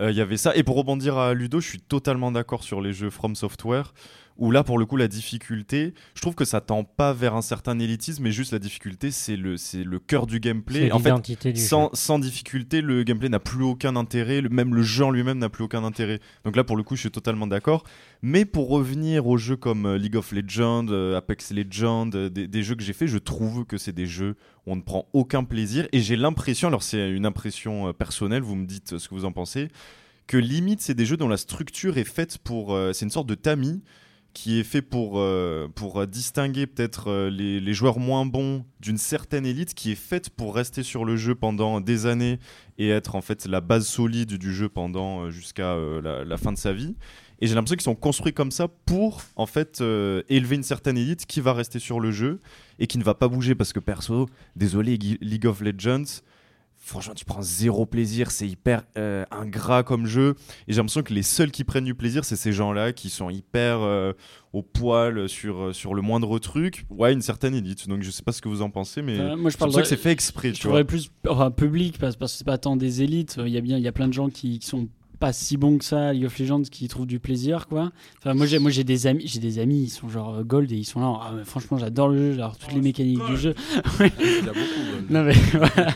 [0.00, 0.54] Euh, Il y avait ça.
[0.56, 3.94] Et pour rebondir à Ludo, je suis totalement d'accord sur les jeux From Software.
[4.36, 7.42] Où là, pour le coup, la difficulté, je trouve que ça tend pas vers un
[7.42, 10.90] certain élitisme, mais juste la difficulté, c'est le, c'est le cœur du gameplay.
[10.90, 11.10] En fait,
[11.54, 11.90] du sans, jeu.
[11.94, 15.48] sans difficulté, le gameplay n'a plus aucun intérêt, le- même le jeu en lui-même n'a
[15.48, 16.18] plus aucun intérêt.
[16.44, 17.84] Donc là, pour le coup, je suis totalement d'accord.
[18.22, 22.48] Mais pour revenir aux jeux comme euh, League of Legends, euh, Apex Legends, euh, des,
[22.48, 24.34] des jeux que j'ai fait, je trouve que c'est des jeux
[24.66, 25.86] où on ne prend aucun plaisir.
[25.92, 29.32] Et j'ai l'impression, alors c'est une impression personnelle, vous me dites ce que vous en
[29.32, 29.68] pensez,
[30.26, 32.74] que limite, c'est des jeux dont la structure est faite pour.
[32.74, 33.82] euh, c'est une sorte de tamis
[34.34, 38.98] qui est fait pour, euh, pour distinguer peut-être euh, les, les joueurs moins bons d'une
[38.98, 42.40] certaine élite, qui est faite pour rester sur le jeu pendant des années
[42.76, 46.58] et être en fait la base solide du jeu pendant euh, jusqu'à la, fin de
[46.58, 46.96] sa vie.
[47.40, 49.80] Et j'ai l'impression qu'ils sont construits comme ça pour en fait
[50.28, 52.40] élever une certaine élite qui va rester sur le jeu
[52.78, 56.22] et qui ne va pas bouger parce que perso, désolé League of Legends,
[56.84, 60.34] franchement tu prends zéro plaisir, c'est hyper euh, ingrat comme jeu
[60.68, 63.30] et j'ai l'impression que les seuls qui prennent du plaisir c'est ces gens-là qui sont
[63.30, 64.12] hyper euh,
[64.52, 66.84] au poil sur, euh, sur le moindre truc.
[66.90, 67.88] Ouais, une certaine élite.
[67.88, 69.84] Donc je sais pas ce que vous en pensez mais Euh, moi, je pense que
[69.84, 70.84] c'est fait exprès, Je tu vois.
[70.84, 73.38] plus enfin, public parce, parce que c'est pas tant des élites.
[73.44, 75.56] Il y a bien, il y a plein de gens qui, qui sont pas si
[75.56, 77.90] bons que ça League of Legends qui trouvent du plaisir quoi.
[78.18, 80.70] Enfin moi j'ai moi j'ai des amis, j'ai des amis, ils sont genre euh, gold
[80.72, 81.20] et ils sont là.
[81.20, 83.54] Ah, franchement j'adore le jeu, j'adore toutes les mécaniques du jeu.
[84.00, 85.10] Il y a beaucoup.
[85.10, 85.94] Non mais voilà,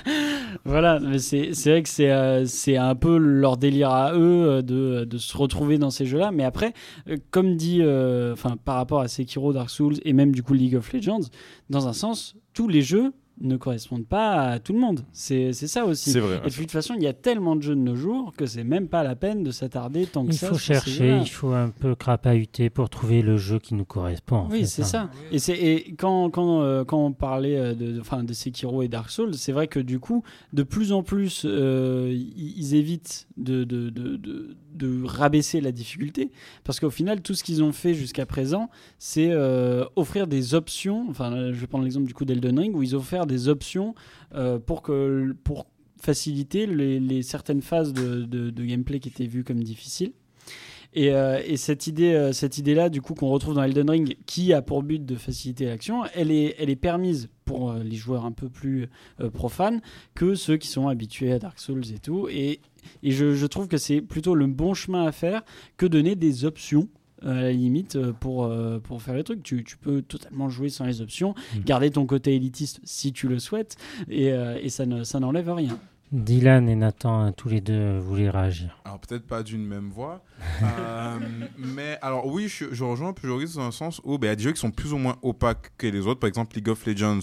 [0.65, 4.49] voilà mais c'est c'est vrai que c'est euh, c'est un peu leur délire à eux
[4.49, 6.31] euh, de, de se retrouver dans ces jeux-là.
[6.33, 6.73] Mais après,
[7.31, 10.77] comme dit, euh, enfin par rapport à Sekiro, Dark Souls et même du coup League
[10.77, 11.29] of Legends,
[11.71, 15.01] dans un sens, tous les jeux ne correspondent pas à tout le monde.
[15.13, 16.19] C'est c'est ça aussi.
[16.19, 16.37] Vrai.
[16.45, 18.47] Et puis de toute façon, il y a tellement de jeux de nos jours que
[18.47, 20.49] c'est même pas la peine de s'attarder tant que Il ça.
[20.49, 23.85] faut sur ces chercher, il faut un peu crapahuter pour trouver le jeu qui nous
[23.85, 24.37] correspond.
[24.37, 24.85] en Oui, c'est hein.
[24.85, 25.11] ça.
[25.31, 28.83] Et, c'est, et quand, quand, euh, quand on parlait euh, de, de, enfin, de Sekiro
[28.83, 30.23] et Dark Souls, c'est vrai que du coup,
[30.53, 36.31] de plus en plus, euh, ils évitent de, de, de, de, de rabaisser la difficulté.
[36.65, 41.07] Parce qu'au final, tout ce qu'ils ont fait jusqu'à présent, c'est euh, offrir des options.
[41.09, 43.95] Enfin, je vais prendre l'exemple du coup d'Elden Ring, où ils ont offert des options
[44.35, 45.67] euh, pour, que, pour
[46.01, 50.13] faciliter les, certaines phases de, gameplay qui étaient vues comme difficiles.
[50.95, 54.17] Et, euh, et cette idée, euh, cette idée-là, du coup, qu'on retrouve dans Elden Ring,
[54.25, 58.25] qui a pour but de faciliter l'action, elle est, elle est permise pour les joueurs
[58.25, 58.89] un peu plus
[59.33, 59.81] profanes
[60.15, 62.29] que ceux qui sont habitués à Dark Souls et tout.
[62.29, 62.61] Et,
[63.03, 65.43] et je, je trouve que c'est plutôt le bon chemin à faire
[65.77, 66.89] que donner des options.
[67.25, 70.49] Euh, à la limite euh, pour, euh, pour faire les trucs tu, tu peux totalement
[70.49, 71.63] jouer sans les options Mhm.
[71.65, 73.77] garder ton côté élitiste si tu le souhaites
[74.09, 75.79] et, et ça ne ça n'enlève rien
[76.13, 78.81] Dylan et Nathan, hein, tous les deux, voulaient réagir.
[78.85, 80.23] Alors peut-être pas d'une même voix,
[80.63, 81.19] Euh,
[81.57, 84.37] mais alors oui, je, je rejoins Pujoris dans un sens où ben, il y a
[84.37, 86.21] des jeux qui sont plus ou moins opaques que les autres.
[86.21, 87.21] Par exemple, League of Legends,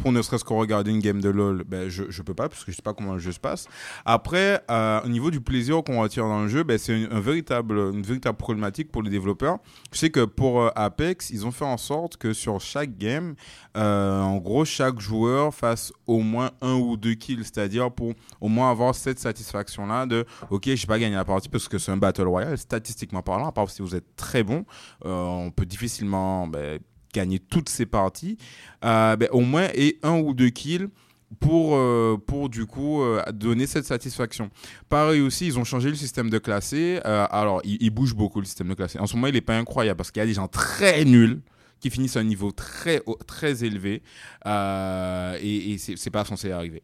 [0.00, 2.64] pour ne serait-ce que regarder une game de LoL, ben, je, je peux pas parce
[2.64, 3.68] que je sais pas comment le jeu se passe.
[4.04, 7.20] Après, euh, au niveau du plaisir qu'on retire dans le jeu, ben, c'est une, un
[7.20, 9.58] véritable, une véritable problématique pour les développeurs.
[9.92, 13.34] Je sais que pour euh, Apex, ils ont fait en sorte que sur chaque game,
[13.76, 18.48] euh, en gros, chaque joueur fasse au moins un ou deux kills, c'est-à-dire pour au
[18.48, 21.96] moins avoir cette satisfaction-là de ok, j'ai pas gagné la partie parce que c'est un
[21.96, 24.64] battle royale, statistiquement parlant, à part si vous êtes très bon,
[25.04, 26.78] euh, on peut difficilement ben,
[27.12, 28.36] gagner toutes ces parties.
[28.84, 30.88] Euh, ben, au moins, et un ou deux kills
[31.40, 34.50] pour, euh, pour du coup donner cette satisfaction.
[34.88, 37.00] Pareil aussi, ils ont changé le système de classé.
[37.04, 38.98] Alors, il, il bouge beaucoup le système de classé.
[38.98, 41.40] En ce moment, il n'est pas incroyable parce qu'il y a des gens très nuls
[41.80, 44.02] qui finissent à un niveau très, très élevé
[44.46, 46.82] et, et c'est pas censé arriver.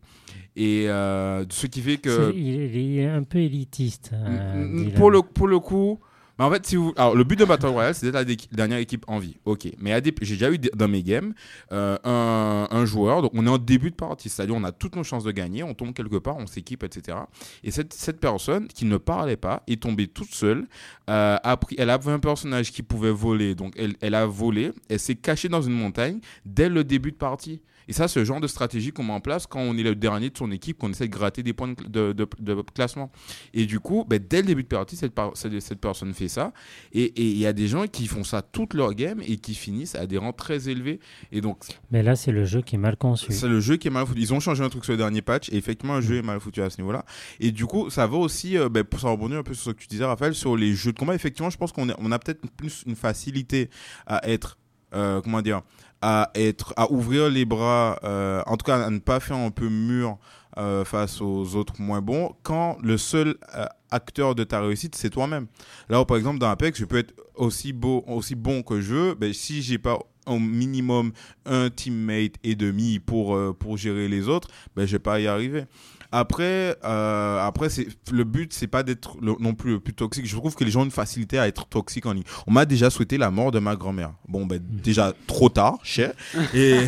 [0.62, 2.32] Et euh, ce qui fait que...
[2.34, 4.10] Il, il est un peu élitiste.
[4.12, 5.98] euh, pour, le, pour le coup,
[6.38, 8.14] mais en fait, si vous, alors, le but de Battle Royale, c'est d'être
[8.50, 9.36] la dernière équipe en vie.
[9.46, 9.68] Ok.
[9.78, 11.32] Mais des- j'ai déjà eu dans mes games
[11.72, 14.96] euh, un, un joueur, donc on est en début de partie, c'est-à-dire on a toutes
[14.96, 17.16] nos chances de gagner, on tombe quelque part, on s'équipe, etc.
[17.64, 20.66] Et cette, cette personne qui ne parlait pas est tombée toute seule.
[21.08, 24.72] euh, a pris, elle avait un personnage qui pouvait voler, donc elle, elle a volé,
[24.90, 27.60] elle s'est cachée dans une montagne dès le début de partie.
[27.88, 29.94] Et ça, c'est le genre de stratégie qu'on met en place quand on est le
[29.94, 33.10] dernier de son équipe, qu'on essaie de gratter des points de, de- de- de classement.
[33.54, 36.28] Et du coup, ben, dès le début de partie, cette, par- cette, cette personne fait
[36.28, 36.52] ça.
[36.92, 39.94] Et il y a des gens qui font ça toute leur game et qui finissent
[39.96, 41.00] à des rangs très élevés.
[41.32, 41.58] Et donc,
[41.90, 43.32] Mais là, c'est le jeu qui est mal conçu.
[43.32, 44.20] c'est le jeu qui est mal foutu.
[44.20, 46.38] Ils ont changé un truc sur le dernier patch et effectivement, le jeu est mal
[46.40, 47.04] foutu à ce niveau-là.
[47.40, 49.70] Et du coup, ça va aussi, euh, ben, pour ça rebondir un peu sur ce
[49.70, 51.14] que tu disais, Raphaël, sur les jeux de combat.
[51.14, 53.68] Effectivement, je pense qu'on on a peut-être plus une facilité
[54.06, 54.58] à être,
[54.94, 55.62] euh, comment dire,
[56.02, 59.50] à être, à ouvrir les bras, euh, en tout cas à ne pas faire un
[59.50, 60.18] peu mûr
[60.56, 65.10] euh, face aux autres moins bons, quand le seul euh, acteur de ta réussite, c'est
[65.10, 65.46] toi-même.
[65.88, 69.14] Là, par exemple, dans Apex, je peux être aussi, beau, aussi bon que je veux,
[69.14, 71.12] ben, si j'ai pas au minimum
[71.46, 75.64] un teammate et demi pour, pour gérer les autres, ben, je vais pas y arriver.
[76.12, 80.26] Après, euh, après c'est le but, c'est pas d'être non plus le plus toxique.
[80.26, 82.24] Je trouve que les gens ont une facilité à être toxiques en ligne.
[82.48, 84.12] On m'a déjà souhaité la mort de ma grand-mère.
[84.28, 86.12] Bon, ben déjà trop tard, cher.
[86.54, 86.80] Et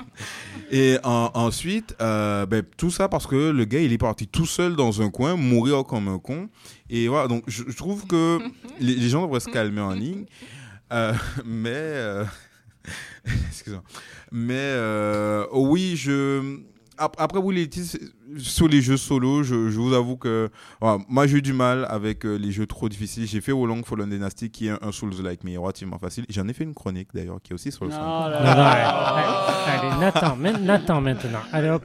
[0.70, 4.46] et en- ensuite, euh, ben, tout ça parce que le gars, il est parti tout
[4.46, 6.48] seul dans un coin, mourir comme un con.
[6.88, 8.38] Et voilà, donc je, je trouve que
[8.80, 10.24] les, les gens devraient se calmer en ligne.
[10.92, 11.12] Euh,
[11.44, 12.24] mais
[13.48, 13.82] excusez-moi.
[14.30, 14.74] Mais
[15.52, 16.60] oui, je
[17.18, 17.68] après vous les
[18.38, 20.48] sur les jeux solo, je, je vous avoue que
[20.80, 23.26] voilà, moi j'ai eu du mal avec euh, les jeux trop difficiles.
[23.26, 26.24] J'ai fait Wolong Fallen Dynasty qui est un, un Souls-like mais relativement facile.
[26.28, 28.70] J'en ai fait une chronique d'ailleurs qui est aussi sur le Oh là là.
[29.66, 30.00] allez,
[30.64, 31.40] Nathan maintenant.
[31.52, 31.84] Allez hop.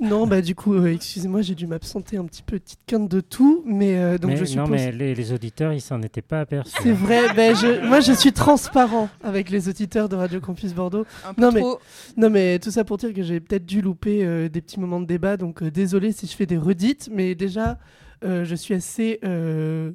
[0.00, 3.20] Non, bah du coup, euh, excusez-moi, j'ai dû m'absenter un petit peu, petite quinte de
[3.20, 4.68] tout, mais euh, donc Mais je suppose.
[4.68, 6.74] Non, mais les, les auditeurs, ils s'en étaient pas aperçus.
[6.82, 11.06] C'est vrai, ben je, moi je suis transparent avec les auditeurs de Radio Campus Bordeaux.
[11.26, 11.78] Un peu Non, mais- trop.
[12.16, 15.00] Non mais tout ça pour dire que j'ai peut-être dû louper euh, des petits moments
[15.00, 17.78] de débat, donc euh, désolé si je fais des redites, mais déjà
[18.24, 19.92] euh, je suis assez euh,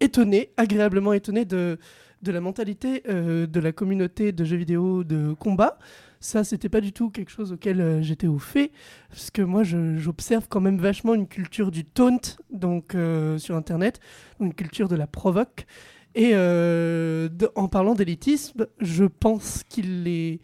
[0.00, 1.78] étonné, agréablement étonné de,
[2.22, 5.78] de la mentalité euh, de la communauté de jeux vidéo de combat.
[6.24, 8.72] Ça, c'était pas du tout quelque chose auquel euh, j'étais au fait,
[9.10, 12.18] parce que moi, j'observe quand même vachement une culture du taunt,
[12.50, 14.00] donc euh, sur Internet,
[14.40, 15.66] une culture de la provoque.
[16.14, 20.40] Et euh, en parlant d'élitisme, je pense qu'il est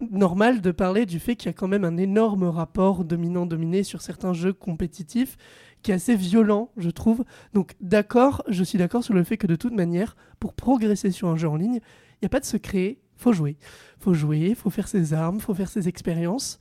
[0.00, 4.00] normal de parler du fait qu'il y a quand même un énorme rapport dominant-dominé sur
[4.00, 5.36] certains jeux compétitifs
[5.82, 7.22] qui est assez violent, je trouve.
[7.52, 11.28] Donc d'accord, je suis d'accord sur le fait que de toute manière, pour progresser sur
[11.28, 11.80] un jeu en ligne,
[12.14, 13.56] il n'y a pas de secret, faut jouer.
[13.98, 16.58] faut jouer, faut faire ses armes, faut faire ses expériences.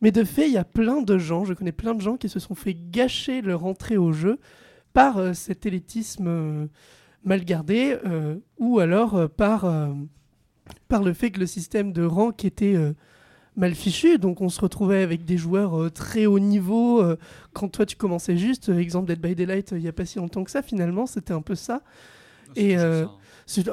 [0.00, 2.28] Mais de fait, il y a plein de gens, je connais plein de gens qui
[2.28, 4.38] se sont fait gâcher leur entrée au jeu
[4.92, 6.66] par euh, cet élitisme euh,
[7.24, 9.66] mal gardé euh, ou alors par,
[10.88, 12.76] par le fait que le système de rank était
[13.56, 14.18] mal fichu.
[14.18, 17.02] Donc on se retrouvait avec des joueurs très haut niveau
[17.54, 18.68] quand toi tu commençais juste.
[18.68, 21.40] exemple Dead by Daylight, il n'y a pas si longtemps que ça finalement, c'était un
[21.40, 21.80] peu ça.
[22.56, 22.76] Et,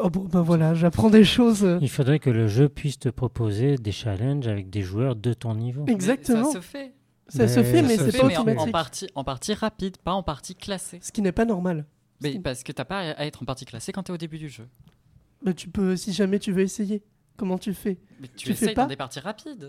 [0.04, 1.66] Oh, bon, ben voilà, j'apprends des choses.
[1.82, 5.56] Il faudrait que le jeu puisse te proposer des challenges avec des joueurs de ton
[5.56, 5.86] niveau.
[5.88, 6.52] Exactement.
[6.52, 6.94] Ça se fait.
[7.30, 8.72] Ça se Mais fait, mais c'est pas mais en, en automatique.
[8.74, 11.00] partie, en partie rapide, pas en partie classée.
[11.02, 11.86] Ce qui n'est pas normal.
[12.22, 14.50] Mais parce que t'as pas à être en partie classée quand t'es au début du
[14.50, 14.68] jeu.
[15.42, 17.02] Bah, tu peux, si jamais tu veux essayer.
[17.38, 17.98] Comment tu fais?
[18.20, 19.66] Mais tu, Tu fais pas dans des parties rapides.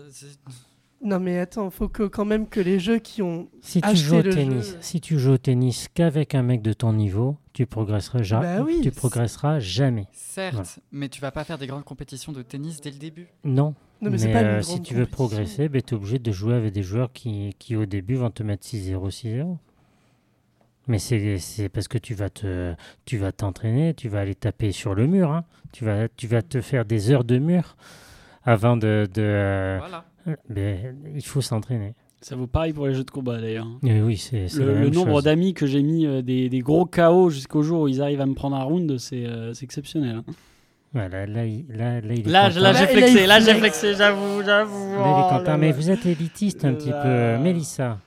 [1.01, 3.49] Non, mais attends, faut que quand même que les jeux qui ont.
[3.61, 4.77] Si tu joues au le tennis, jeu.
[4.81, 8.61] si tu joues au tennis qu'avec un mec de ton niveau, tu progresseras, ja- Bah
[8.63, 10.07] oui, tu progresseras jamais.
[10.11, 10.69] Certes, Voilà.
[10.91, 13.27] mais tu vas pas faire des grandes compétitions de tennis dès le début.
[13.43, 13.75] Non.
[14.01, 16.73] Non, mais, pas euh, si tu veux progresser, ben, tu es obligé de jouer avec
[16.73, 19.57] des joueurs qui, qui au début vont te mettre 6-0, 6-0.
[20.87, 22.73] Mais c'est c'est parce que tu vas te
[23.05, 25.31] tu vas t'entraîner, tu vas aller taper sur le mur.
[25.31, 25.45] hein.
[25.71, 27.77] Tu, vas, tu vas te faire des heures de mur
[28.43, 29.07] avant de...
[29.13, 30.05] de euh, Voilà.
[30.49, 31.95] ben, il faut s'entraîner.
[32.23, 33.67] Ça vaut pareil pour les jeux de combat d'ailleurs.
[33.85, 37.29] Et oui, c'est Le, le nombre d'amis que j'ai mis euh, des, des gros KO
[37.29, 40.15] jusqu'au jour où ils arrivent à me prendre un round, c'est euh, exceptionnel.
[40.17, 40.23] hein.
[40.93, 41.43] Voilà, là,
[41.99, 42.01] là,
[42.73, 43.59] j'ai flexé, là j'ai flex.
[43.79, 44.95] flexé, j'avoue, j'avoue.
[44.97, 47.37] Oh Mais vous êtes élitiste un petit peu.
[47.39, 47.97] Mélissa,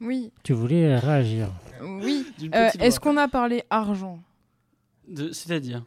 [0.00, 1.48] Oui, tu voulais euh, réagir.
[1.82, 2.26] oui.
[2.54, 4.18] Euh, Est-ce qu'on a parlé argent?
[5.32, 5.82] C'est-à-dire?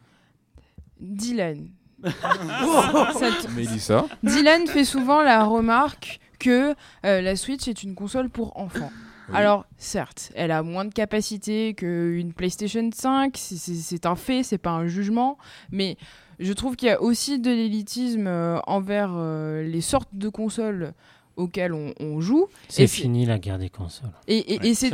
[1.00, 1.68] Dylan.
[2.04, 4.04] Ça te- Mélissa.
[4.22, 6.74] Dylan fait souvent la remarque que
[7.04, 8.90] euh, la Switch est une console pour enfants.
[9.30, 9.34] Oui.
[9.36, 14.42] Alors, certes, elle a moins de capacité qu'une PlayStation 5, c'est- c'est c'est un fait,
[14.42, 15.36] c'est pas un jugement,
[15.70, 15.96] mais
[16.38, 20.94] je trouve qu'il y a aussi de l'élitisme euh, envers euh, les sortes de consoles
[21.38, 22.46] auxquelles on, on joue.
[22.68, 24.10] C'est fini la guerre des consoles.
[24.26, 24.88] Et, et- Ouais, et ça-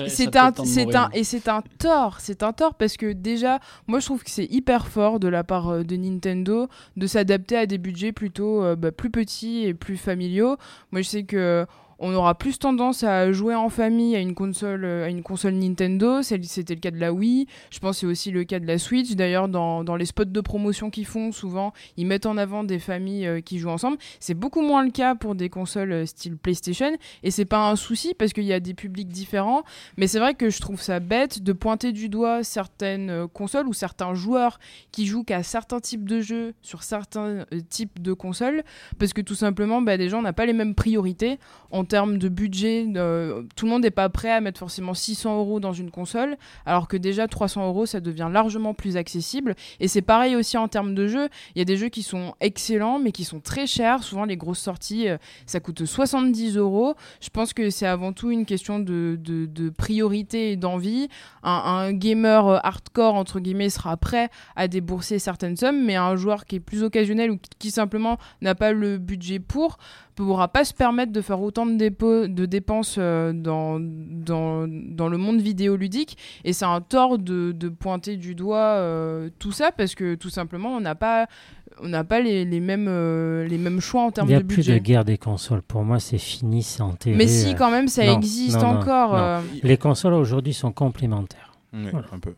[0.66, 4.22] c'est un, et c'est un tort, c'est un tort parce que déjà, moi je trouve
[4.22, 8.12] que c'est hyper fort de la part euh, de Nintendo de s'adapter à des budgets
[8.12, 10.57] plutôt euh, bah, plus petits et plus familiaux.
[10.92, 11.66] Moi je sais que
[11.98, 15.54] on aura plus tendance à jouer en famille à une console, euh, à une console
[15.54, 16.22] Nintendo.
[16.22, 17.46] C'était le cas de la Wii.
[17.70, 19.12] Je pense c'est aussi le cas de la Switch.
[19.14, 22.78] D'ailleurs, dans, dans les spots de promotion qu'ils font, souvent, ils mettent en avant des
[22.78, 23.98] familles euh, qui jouent ensemble.
[24.20, 26.92] C'est beaucoup moins le cas pour des consoles euh, style PlayStation.
[27.22, 29.62] Et c'est pas un souci parce qu'il y a des publics différents.
[29.96, 33.72] Mais c'est vrai que je trouve ça bête de pointer du doigt certaines consoles ou
[33.72, 34.59] certains joueurs
[34.92, 38.62] qui jouent qu'à certains types de jeux sur certains types de consoles
[38.98, 41.38] parce que tout simplement, bah, des gens n'ont pas les mêmes priorités
[41.85, 42.87] en termes de budget.
[42.97, 46.38] euh, tout le monde n'est pas prêt à mettre forcément 600 euros dans une console,
[46.64, 49.55] alors que déjà 300 euros, ça devient largement plus accessible.
[49.81, 51.29] Et c'est pareil aussi en termes de jeux.
[51.55, 54.03] Il y a des jeux qui sont excellents, mais qui sont très chers.
[54.03, 56.94] Souvent, les grosses sorties, euh, ça coûte 70 euros.
[57.20, 59.18] Je pense que c'est avant tout une question de,
[59.77, 61.09] priorité et d'envie.
[61.42, 66.47] Un, gamer euh, hardcore, entre guillemets, sera prêt à débourser certaines sommes, mais un joueur
[66.47, 69.77] qui est plus occasionnel ou qui simplement n'a pas le budget pour,
[70.14, 75.09] pourra pas se permettre de faire autant de, dépôts, de dépenses euh, dans, dans, dans
[75.09, 76.16] le monde vidéoludique.
[76.44, 80.31] Et c'est un tort de, de pointer du doigt euh, tout ça parce que tout
[80.31, 81.27] simplement, on n'a pas,
[81.83, 84.38] on n'a pas les, les mêmes, euh, les mêmes choix en Il termes n'y a
[84.40, 84.74] de plus budget.
[84.74, 85.62] de guerre des consoles.
[85.62, 87.16] Pour moi, c'est fini, c'est enterré.
[87.16, 89.12] Mais si, quand même, ça non, existe non, non, encore.
[89.12, 89.18] non.
[89.18, 89.40] euh.
[89.62, 91.53] Les consoles aujourd'hui sont complémentaires.
[91.72, 92.07] Voilà.
[92.12, 92.35] un peu.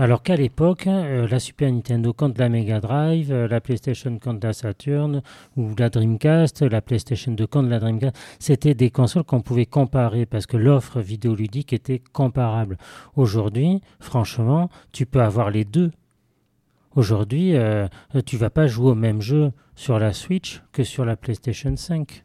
[0.00, 4.46] Alors qu'à l'époque, euh, la Super Nintendo contre la Mega Drive, euh, la PlayStation contre
[4.46, 5.22] la Saturn,
[5.56, 10.24] ou la Dreamcast, la PlayStation 2 contre la Dreamcast, c'était des consoles qu'on pouvait comparer
[10.24, 12.78] parce que l'offre vidéoludique était comparable.
[13.16, 15.90] Aujourd'hui, franchement, tu peux avoir les deux.
[16.94, 17.88] Aujourd'hui, euh,
[18.24, 22.24] tu vas pas jouer au même jeu sur la Switch que sur la PlayStation 5.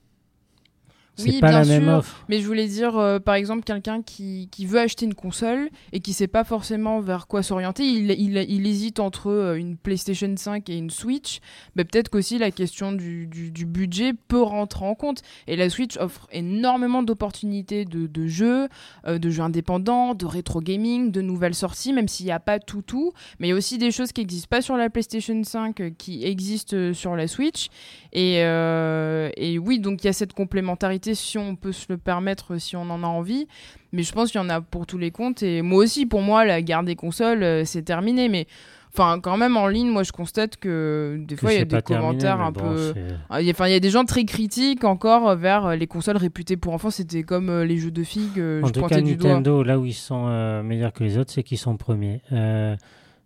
[1.15, 1.93] C'est Oui, pas bien la même sûr.
[1.93, 2.25] offre.
[2.27, 5.99] Mais je voulais dire, euh, par exemple, quelqu'un qui, qui veut acheter une console et
[5.99, 10.33] qui sait pas forcément vers quoi s'orienter, il, il, il hésite entre euh, une PlayStation
[10.35, 11.39] 5 et une Switch.
[11.75, 15.21] Mais peut-être qu'aussi la question du, du, du budget peut rentrer en compte.
[15.45, 18.67] Et la Switch offre énormément d'opportunités de, de jeux,
[19.05, 22.57] euh, de jeux indépendants, de rétro gaming, de nouvelles sorties, même s'il n'y a pas
[22.57, 23.13] tout tout.
[23.37, 25.89] Mais il y a aussi des choses qui n'existent pas sur la PlayStation 5 euh,
[25.95, 27.67] qui existent sur la Switch.
[28.13, 32.57] Et, et oui, donc il y a cette complémentarité si on peut se le permettre,
[32.57, 33.47] si on en a envie.
[33.91, 35.43] Mais je pense qu'il y en a pour tous les comptes.
[35.43, 38.29] Et moi aussi, pour moi, la guerre des consoles, euh, c'est terminé.
[38.29, 38.47] Mais
[38.93, 41.65] enfin, quand même, en ligne, moi, je constate que des Que fois, il y a
[41.65, 42.93] des terminé, commentaires un bon, peu.
[43.29, 45.75] Ah, il y a- Enfin, il y a des gens très critiques encore vers euh,
[45.75, 46.89] les consoles réputées pour enfants.
[46.91, 49.29] C'était comme euh, les jeux de que En je tout cas, du doigt.
[49.31, 52.21] Nintendo, là où ils sont euh, meilleurs que les autres, c'est qu'ils sont premiers.
[52.31, 52.75] Euh,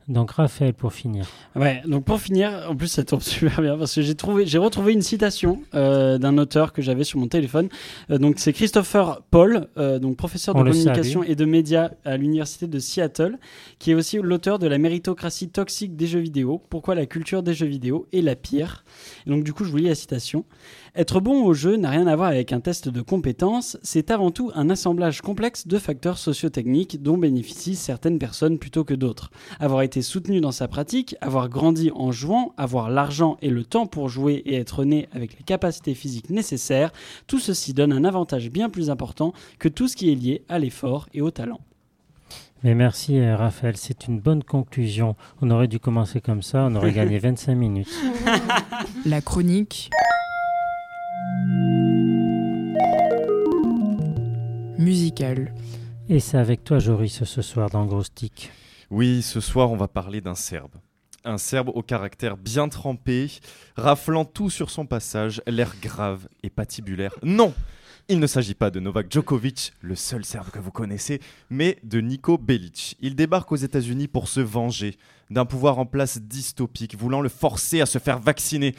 [0.08, 1.26] donc, Raphaël, pour finir.
[1.56, 4.58] Ouais, donc pour finir, en plus ça tombe super bien parce que j'ai trouvé, j'ai
[4.58, 7.68] retrouvé une citation euh, d'un auteur que j'avais sur mon téléphone.
[8.10, 12.68] Euh, donc c'est Christopher Paul, euh, donc professeur de communication et de médias à l'université
[12.68, 13.38] de Seattle,
[13.80, 16.62] qui est aussi l'auteur de la méritocratie toxique des jeux vidéo.
[16.70, 18.86] Pourquoi la culture des jeux vidéo est la pire.
[19.26, 20.46] Et donc du coup je vous lis la citation.
[20.98, 24.32] Être bon au jeu n'a rien à voir avec un test de compétences, c'est avant
[24.32, 29.30] tout un assemblage complexe de facteurs socio-techniques dont bénéficient certaines personnes plutôt que d'autres.
[29.60, 33.86] Avoir été soutenu dans sa pratique, avoir grandi en jouant, avoir l'argent et le temps
[33.86, 36.92] pour jouer et être né avec les capacités physiques nécessaires,
[37.28, 40.58] tout ceci donne un avantage bien plus important que tout ce qui est lié à
[40.58, 41.60] l'effort et au talent.
[42.64, 43.78] Mais merci, euh, Raphaël.
[43.78, 45.16] C'est une bonne conclusion.
[45.44, 46.64] On aurait dû commencer comme ça.
[46.72, 47.96] On aurait gagné 25 minutes.
[49.06, 49.92] La chronique.
[54.78, 55.54] Musicale.
[56.10, 58.52] Et c'est avec toi, Joris, ce soir dans Gros Stick.
[58.90, 60.76] Oui, ce soir, on va parler d'un Serbe.
[61.26, 63.30] Un Serbe au caractère bien trempé,
[63.76, 67.16] raflant tout sur son passage, l'air grave et patibulaire.
[67.24, 67.54] Non
[68.10, 72.00] il ne s'agit pas de Novak Djokovic, le seul Serbe que vous connaissez, mais de
[72.00, 72.96] Niko Belic.
[73.02, 74.96] Il débarque aux États-Unis pour se venger
[75.30, 78.76] d'un pouvoir en place dystopique, voulant le forcer à se faire vacciner.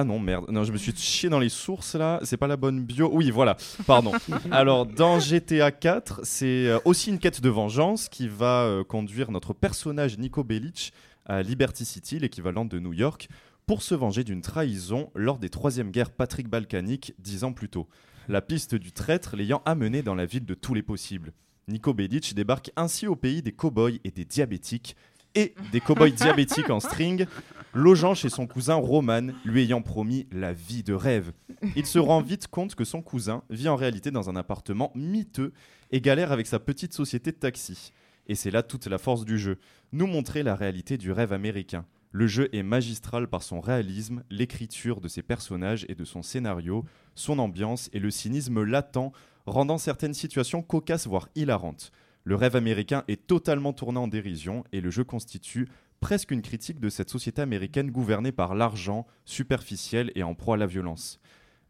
[0.00, 2.56] Ah non, merde, non, je me suis chié dans les sources là, c'est pas la
[2.56, 3.10] bonne bio.
[3.12, 4.12] Oui, voilà, pardon.
[4.50, 9.30] Alors, dans GTA 4, c'est euh, aussi une quête de vengeance qui va euh, conduire
[9.30, 10.94] notre personnage Nico Bellic
[11.26, 13.28] à Liberty City, l'équivalent de New York,
[13.66, 17.86] pour se venger d'une trahison lors des troisièmes guerres Patrick balkaniques dix ans plus tôt.
[18.26, 21.34] La piste du traître l'ayant amené dans la ville de tous les possibles.
[21.68, 24.96] Nico Bellic débarque ainsi au pays des cow-boys et des diabétiques,
[25.34, 27.26] et des cow-boys diabétiques en string,
[27.72, 31.32] logeant chez son cousin Roman, lui ayant promis la vie de rêve.
[31.76, 35.52] Il se rend vite compte que son cousin vit en réalité dans un appartement miteux
[35.90, 37.92] et galère avec sa petite société de taxi.
[38.26, 39.58] Et c'est là toute la force du jeu,
[39.92, 41.84] nous montrer la réalité du rêve américain.
[42.12, 46.84] Le jeu est magistral par son réalisme, l'écriture de ses personnages et de son scénario,
[47.14, 49.12] son ambiance et le cynisme latent,
[49.46, 51.92] rendant certaines situations cocasses voire hilarantes.
[52.24, 55.68] Le rêve américain est totalement tourné en dérision et le jeu constitue
[56.00, 60.58] presque une critique de cette société américaine gouvernée par l'argent, superficielle et en proie à
[60.58, 61.20] la violence.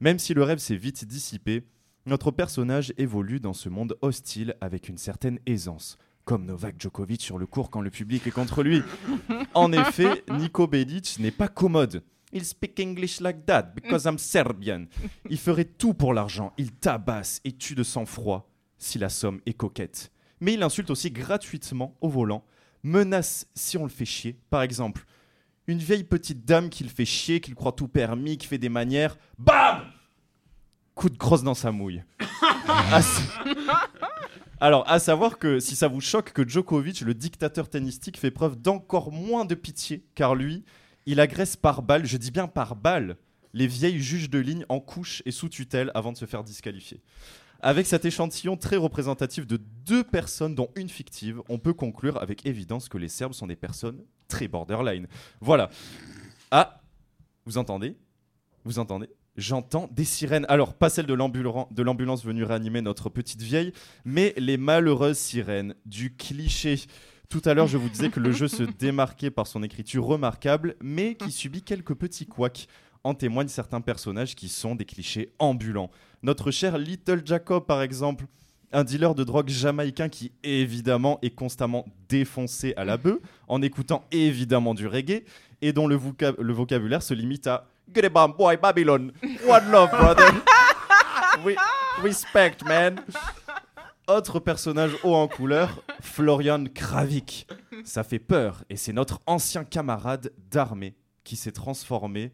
[0.00, 1.64] Même si le rêve s'est vite dissipé,
[2.06, 7.38] notre personnage évolue dans ce monde hostile avec une certaine aisance, comme Novak Djokovic sur
[7.38, 8.82] le court quand le public est contre lui.
[9.52, 12.02] En effet, Nico Belic n'est pas commode.
[12.32, 14.86] Il speak English like that because I'm Serbian.
[15.28, 16.52] Il ferait tout pour l'argent.
[16.56, 20.12] Il tabasse et tue de sang-froid si la somme est coquette.
[20.40, 22.44] Mais il insulte aussi gratuitement au volant,
[22.82, 24.38] menace si on le fait chier.
[24.50, 25.04] Par exemple,
[25.66, 28.58] une vieille petite dame qui le fait chier, qui le croit tout permis, qui fait
[28.58, 29.16] des manières.
[29.38, 29.82] BAM
[30.94, 32.02] Coup de crosse dans sa mouille.
[32.92, 33.22] À sa-
[34.60, 38.56] Alors, à savoir que si ça vous choque que Djokovic, le dictateur tennistique, fait preuve
[38.60, 40.64] d'encore moins de pitié, car lui,
[41.06, 43.16] il agresse par balle, je dis bien par balle,
[43.54, 47.00] les vieilles juges de ligne en couche et sous tutelle avant de se faire disqualifier.
[47.62, 52.46] Avec cet échantillon très représentatif de deux personnes, dont une fictive, on peut conclure avec
[52.46, 55.06] évidence que les Serbes sont des personnes très borderline.
[55.40, 55.70] Voilà.
[56.50, 56.80] Ah,
[57.44, 57.96] vous entendez?
[58.64, 59.08] Vous entendez?
[59.36, 60.46] J'entends des sirènes.
[60.48, 63.72] Alors, pas celles de l'ambulan- de l'ambulance venue réanimer notre petite vieille,
[64.04, 66.80] mais les malheureuses sirènes du cliché.
[67.28, 70.74] Tout à l'heure, je vous disais que le jeu se démarquait par son écriture remarquable,
[70.82, 72.66] mais qui subit quelques petits couacs.
[73.02, 75.90] En témoignent certains personnages qui sont des clichés ambulants.
[76.22, 78.26] Notre cher Little Jacob, par exemple,
[78.72, 84.04] un dealer de drogue jamaïcain qui évidemment est constamment défoncé à la bœuf en écoutant
[84.12, 85.24] évidemment du reggae
[85.62, 89.10] et dont le, voca- le vocabulaire se limite à Get it, bam, boy, Babylon,
[89.48, 90.32] one love, brother.
[91.44, 91.56] We-
[92.02, 93.00] respect, man.
[94.06, 97.46] Autre personnage haut en couleur, Florian Kravik.
[97.84, 100.94] Ça fait peur et c'est notre ancien camarade d'armée
[101.24, 102.30] qui s'est transformé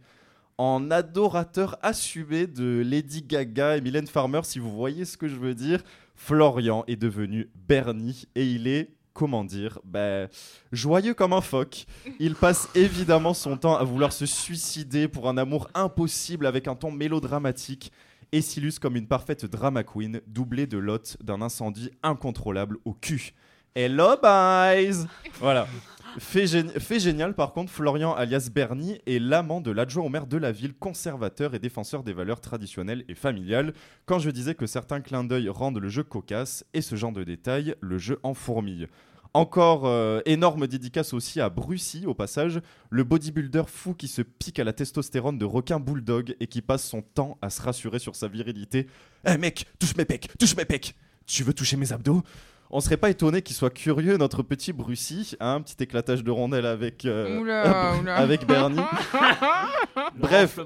[0.59, 5.37] en adorateur assumé de Lady Gaga et Mylène Farmer, si vous voyez ce que je
[5.37, 5.83] veux dire.
[6.15, 10.29] Florian est devenu Bernie et il est, comment dire, ben,
[10.73, 11.87] joyeux comme un phoque.
[12.19, 16.75] Il passe évidemment son temps à vouloir se suicider pour un amour impossible avec un
[16.75, 17.93] ton mélodramatique
[18.33, 23.35] et s'illustre comme une parfaite drama queen doublée de l'hôte d'un incendie incontrôlable au cul.
[23.75, 25.07] Hello, boys
[25.39, 25.67] Voilà.
[26.19, 30.27] Fait, gé- fait génial, par contre, Florian alias Bernie est l'amant de l'adjoint au maire
[30.27, 33.75] de la ville, conservateur et défenseur des valeurs traditionnelles et familiales.
[34.07, 37.23] Quand je disais que certains clins d'œil rendent le jeu cocasse, et ce genre de
[37.23, 38.87] détails, le jeu en fourmille.
[39.35, 44.59] Encore euh, énorme dédicace aussi à Brucey, au passage, le bodybuilder fou qui se pique
[44.59, 48.17] à la testostérone de requin bulldog et qui passe son temps à se rassurer sur
[48.17, 48.87] sa virilité.
[49.29, 50.95] Eh mec, touche mes pecs, touche mes pecs
[51.27, 52.23] Tu veux toucher mes abdos?
[52.71, 56.31] On serait pas étonné qu'il soit curieux, notre petit Brucey, hein, un petit éclatage de
[56.31, 58.17] rondelles avec, euh, Oula, oula.
[58.17, 58.81] avec Bernie.
[60.17, 60.59] Bref,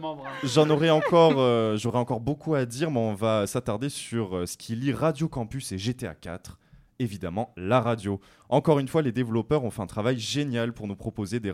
[0.45, 4.47] J'en aurais encore, euh, j'aurais encore beaucoup à dire, mais on va s'attarder sur euh,
[4.47, 6.59] ce qui lie Radio Campus et GTA 4.
[7.01, 8.21] Évidemment, la radio.
[8.51, 11.51] Encore une fois, les développeurs ont fait un travail génial pour nous proposer des,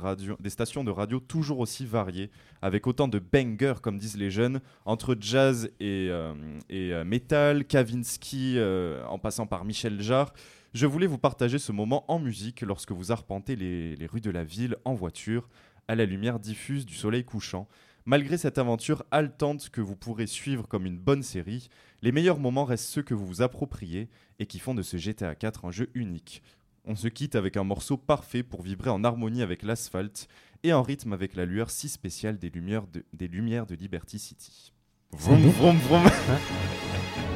[0.49, 2.32] stations de radio toujours aussi variées,
[2.62, 6.34] avec autant de bangers, comme disent les jeunes, entre jazz et, euh,
[6.72, 10.34] euh, metal, Kavinsky, euh, en passant par Michel Jarre.
[10.74, 14.32] Je voulais vous partager ce moment en musique lorsque vous arpentez les, les rues de
[14.32, 15.49] la ville en voiture,
[15.86, 17.68] à la lumière diffuse du soleil couchant.
[18.05, 21.68] Malgré cette aventure haletante que vous pourrez suivre comme une bonne série,
[22.07, 25.35] les meilleurs moments restent ceux que vous vous appropriez et qui font de ce GTA
[25.35, 26.41] 4 un jeu unique.
[26.85, 30.29] On se quitte avec un morceau parfait pour vibrer en harmonie avec l'asphalte
[30.63, 34.21] et en rythme avec la lueur si spéciale des lumières de, des lumières de Liberty
[34.21, 34.73] City.
[35.11, 36.05] Vroom, vroom, vroom.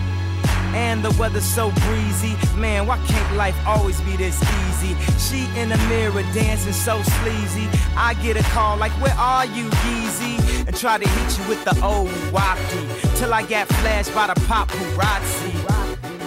[0.73, 2.35] And the weather's so breezy.
[2.55, 4.95] Man, why can't life always be this easy?
[5.19, 7.67] She in the mirror dancing so sleazy.
[7.95, 10.67] I get a call like, Where are you, Yeezy?
[10.67, 13.17] And try to hit you with the old wacky.
[13.17, 15.53] Till I got flashed by the paparazzi.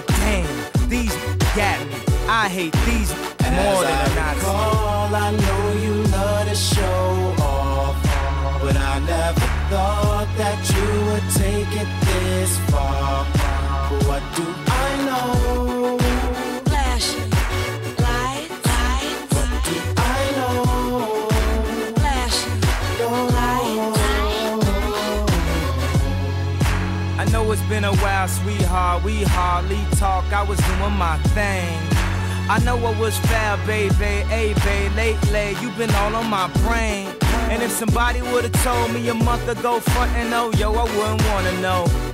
[0.06, 1.14] Damn, these
[1.56, 2.14] got me.
[2.26, 3.10] I hate these
[3.52, 4.40] more than a Nazi.
[4.40, 7.96] Call, I know you love to show off,
[8.62, 13.43] but I never thought that you would take it this far.
[13.94, 15.98] But what do I know?
[16.66, 17.30] Flashing
[18.02, 21.28] lights, lights, What do I know?
[21.94, 22.60] flashing
[27.20, 29.04] I know it's been a while, sweetheart.
[29.04, 30.24] We hardly talk.
[30.32, 31.78] I was doing my thing.
[32.50, 34.26] I know what was fair, baby.
[34.28, 37.08] Hey, babe, lately you've been all on my brain.
[37.48, 41.22] And if somebody would've told me a month ago, front and oh, yo, I wouldn't
[41.28, 42.13] wanna know.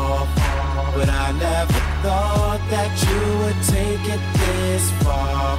[0.93, 5.57] but I never thought that you would take it this far.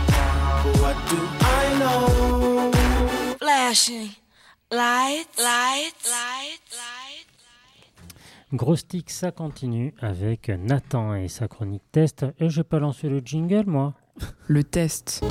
[0.80, 2.72] What do I know?
[3.72, 4.10] flashing
[4.70, 7.22] lights, lights, lights, lights.
[8.52, 12.26] Gros stick, ça continue avec Nathan et sa chronique test.
[12.38, 13.94] Et je peux lancer le jingle, moi
[14.46, 15.24] Le test.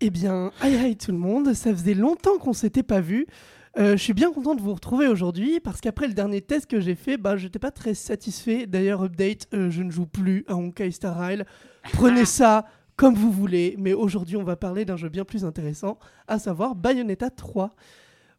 [0.00, 3.26] Eh bien, aïe aïe tout le monde, ça faisait longtemps qu'on s'était pas vu.
[3.76, 6.80] Euh, je suis bien content de vous retrouver aujourd'hui parce qu'après le dernier test que
[6.80, 8.66] j'ai fait, bah, j'étais pas très satisfait.
[8.66, 11.44] D'ailleurs, update, euh, je ne joue plus à Honkai Star Rail.
[11.92, 12.66] Prenez ça
[12.96, 15.98] comme vous voulez, mais aujourd'hui on va parler d'un jeu bien plus intéressant,
[16.28, 17.74] à savoir Bayonetta 3.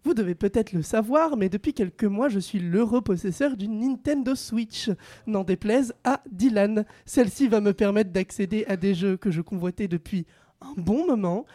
[0.06, 4.36] Vous devez peut-être le savoir, mais depuis quelques mois, je suis l'heureux possesseur d'une Nintendo
[4.36, 4.90] Switch.
[5.28, 6.86] N'en déplaise à Dylan.
[7.06, 10.26] Celle-ci va me permettre d'accéder à des jeux que je convoitais depuis
[10.62, 11.46] un bon moment,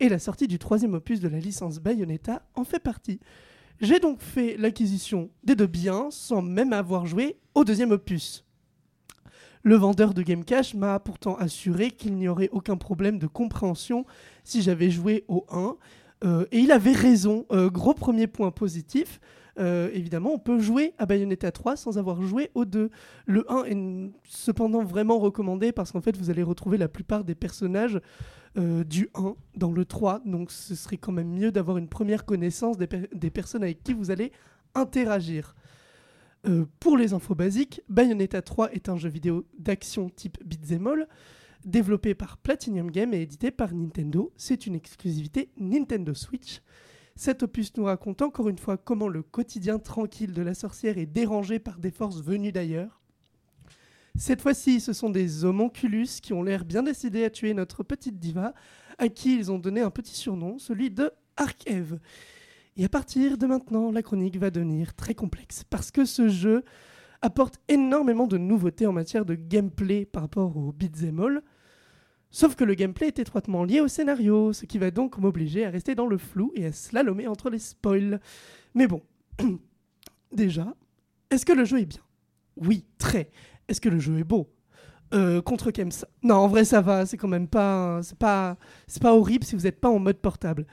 [0.00, 3.20] et la sortie du troisième opus de la licence Bayonetta en fait partie.
[3.80, 8.44] J'ai donc fait l'acquisition des deux biens sans même avoir joué au deuxième opus.
[9.62, 14.06] Le vendeur de Game Cash m'a pourtant assuré qu'il n'y aurait aucun problème de compréhension
[14.42, 15.76] si j'avais joué au 1.
[16.24, 17.46] Euh, et il avait raison.
[17.52, 19.20] Euh, gros premier point positif.
[19.58, 22.90] Euh, évidemment, on peut jouer à Bayonetta 3 sans avoir joué au 2.
[23.26, 27.34] Le 1 est cependant vraiment recommandé parce qu'en fait, vous allez retrouver la plupart des
[27.34, 28.00] personnages
[28.58, 30.20] euh, du 1 dans le 3.
[30.24, 33.82] Donc, ce serait quand même mieux d'avoir une première connaissance des, per- des personnes avec
[33.82, 34.32] qui vous allez
[34.74, 35.54] interagir.
[36.46, 41.08] Euh, pour les infos basiques, Bayonetta 3 est un jeu vidéo d'action type beat'em all,
[41.66, 44.32] développé par Platinum Games et édité par Nintendo.
[44.36, 46.60] C'est une exclusivité Nintendo Switch.
[47.16, 51.04] Cet opus nous raconte encore une fois comment le quotidien tranquille de la sorcière est
[51.04, 52.99] dérangé par des forces venues d'ailleurs.
[54.20, 58.18] Cette fois-ci, ce sont des homonculus qui ont l'air bien décidés à tuer notre petite
[58.18, 58.52] diva,
[58.98, 61.98] à qui ils ont donné un petit surnom, celui de Arc-Eve.
[62.76, 66.64] Et à partir de maintenant, la chronique va devenir très complexe, parce que ce jeu
[67.22, 71.42] apporte énormément de nouveautés en matière de gameplay par rapport au beat'em all.
[72.30, 75.70] Sauf que le gameplay est étroitement lié au scénario, ce qui va donc m'obliger à
[75.70, 78.20] rester dans le flou et à slalomer entre les spoils.
[78.74, 79.00] Mais bon,
[80.30, 80.74] déjà,
[81.30, 82.02] est-ce que le jeu est bien?
[82.56, 83.30] Oui, très.
[83.70, 84.48] Est-ce que le jeu est beau?
[85.14, 87.06] Euh, Contre Kems Non, en vrai, ça va.
[87.06, 88.56] C'est quand même pas, c'est pas,
[88.88, 90.66] c'est pas horrible si vous n'êtes pas en mode portable.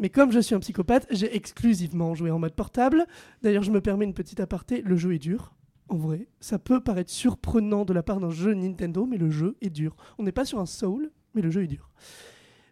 [0.00, 3.06] Mais comme je suis un psychopathe, j'ai exclusivement joué en mode portable.
[3.42, 4.82] D'ailleurs, je me permets une petite aparté.
[4.82, 5.54] Le jeu est dur.
[5.88, 9.56] En vrai, ça peut paraître surprenant de la part d'un jeu Nintendo, mais le jeu
[9.60, 9.94] est dur.
[10.18, 11.90] On n'est pas sur un Soul, mais le jeu est dur.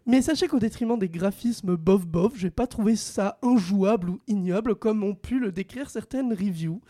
[0.05, 5.03] Mais sachez qu'au détriment des graphismes bof-bof, j'ai pas trouvé ça injouable ou ignoble comme
[5.03, 6.81] ont pu le décrire certaines reviews.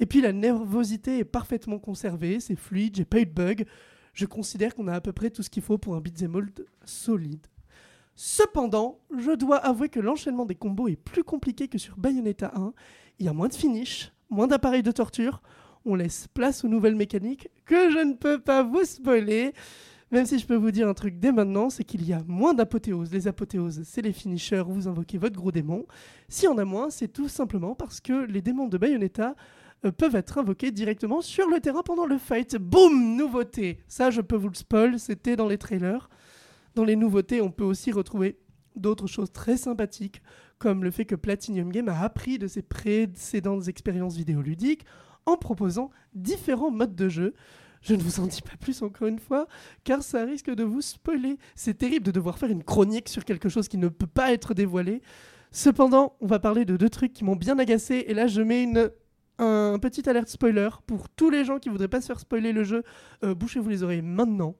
[0.00, 3.66] Et puis la nervosité est parfaitement conservée, c'est fluide, j'ai pas eu de bug.
[4.12, 6.50] Je considère qu'on a à peu près tout ce qu'il faut pour un beat'em
[6.84, 7.46] solide.
[8.14, 12.72] Cependant, je dois avouer que l'enchaînement des combos est plus compliqué que sur Bayonetta 1.
[13.18, 15.42] Il y a moins de finish, moins d'appareils de torture.
[15.84, 19.52] On laisse place aux nouvelles mécaniques que je ne peux pas vous spoiler.
[20.12, 22.54] Même si je peux vous dire un truc dès maintenant, c'est qu'il y a moins
[22.54, 23.12] d'apothéoses.
[23.12, 25.84] Les apothéoses, c'est les finishers où vous invoquez votre gros démon.
[26.28, 29.34] S'il y en a moins, c'est tout simplement parce que les démons de Bayonetta
[29.88, 32.56] peuvent être invoqués directement sur le terrain pendant le fight.
[32.56, 36.08] Boum Nouveauté Ça, je peux vous le spoil, c'était dans les trailers.
[36.74, 38.38] Dans les nouveautés, on peut aussi retrouver
[38.76, 40.22] d'autres choses très sympathiques,
[40.58, 44.84] comme le fait que Platinum Game a appris de ses précédentes expériences vidéoludiques
[45.24, 47.34] en proposant différents modes de jeu.
[47.82, 49.46] Je ne vous en dis pas plus encore une fois,
[49.84, 51.38] car ça risque de vous spoiler.
[51.54, 54.54] C'est terrible de devoir faire une chronique sur quelque chose qui ne peut pas être
[54.54, 55.02] dévoilé.
[55.52, 58.62] Cependant, on va parler de deux trucs qui m'ont bien agacé, et là je mets
[58.62, 58.90] une,
[59.38, 62.64] un petit alerte spoiler pour tous les gens qui voudraient pas se faire spoiler le
[62.64, 62.82] jeu.
[63.24, 64.56] euh, Bouchez-vous les oreilles maintenant,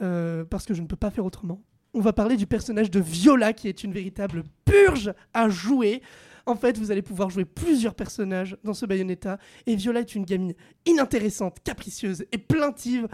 [0.00, 1.62] euh, parce que je ne peux pas faire autrement.
[1.94, 6.02] On va parler du personnage de Viola, qui est une véritable purge à jouer.
[6.44, 10.24] En fait, vous allez pouvoir jouer plusieurs personnages dans ce Bayonetta, et Viola est une
[10.24, 13.08] gamine inintéressante, capricieuse et plaintive,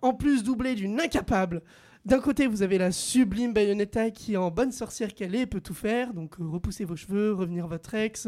[0.00, 1.62] en plus doublée d'une incapable.
[2.06, 5.74] D'un côté, vous avez la sublime Bayonetta qui, en bonne sorcière qu'elle est, peut tout
[5.74, 8.26] faire, donc euh, repousser vos cheveux, revenir votre ex,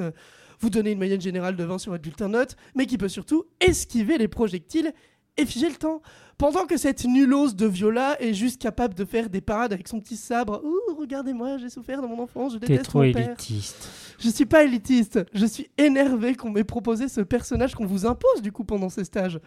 [0.63, 3.45] vous donner une moyenne générale de 20 sur votre bulletin note, mais qui peut surtout
[3.61, 4.93] esquiver les projectiles
[5.37, 6.01] et figer le temps.
[6.39, 10.01] Pendant que cette nullose de Viola est juste capable de faire des parades avec son
[10.01, 10.63] petit sabre.
[10.65, 13.29] Ouh, regardez-moi, j'ai souffert dans mon enfance, je T'es déteste trop mon père.
[13.29, 13.91] élitiste.
[14.19, 15.21] Je suis pas élitiste.
[15.35, 19.05] Je suis énervé qu'on m'ait proposé ce personnage qu'on vous impose du coup pendant ces
[19.05, 19.41] stages.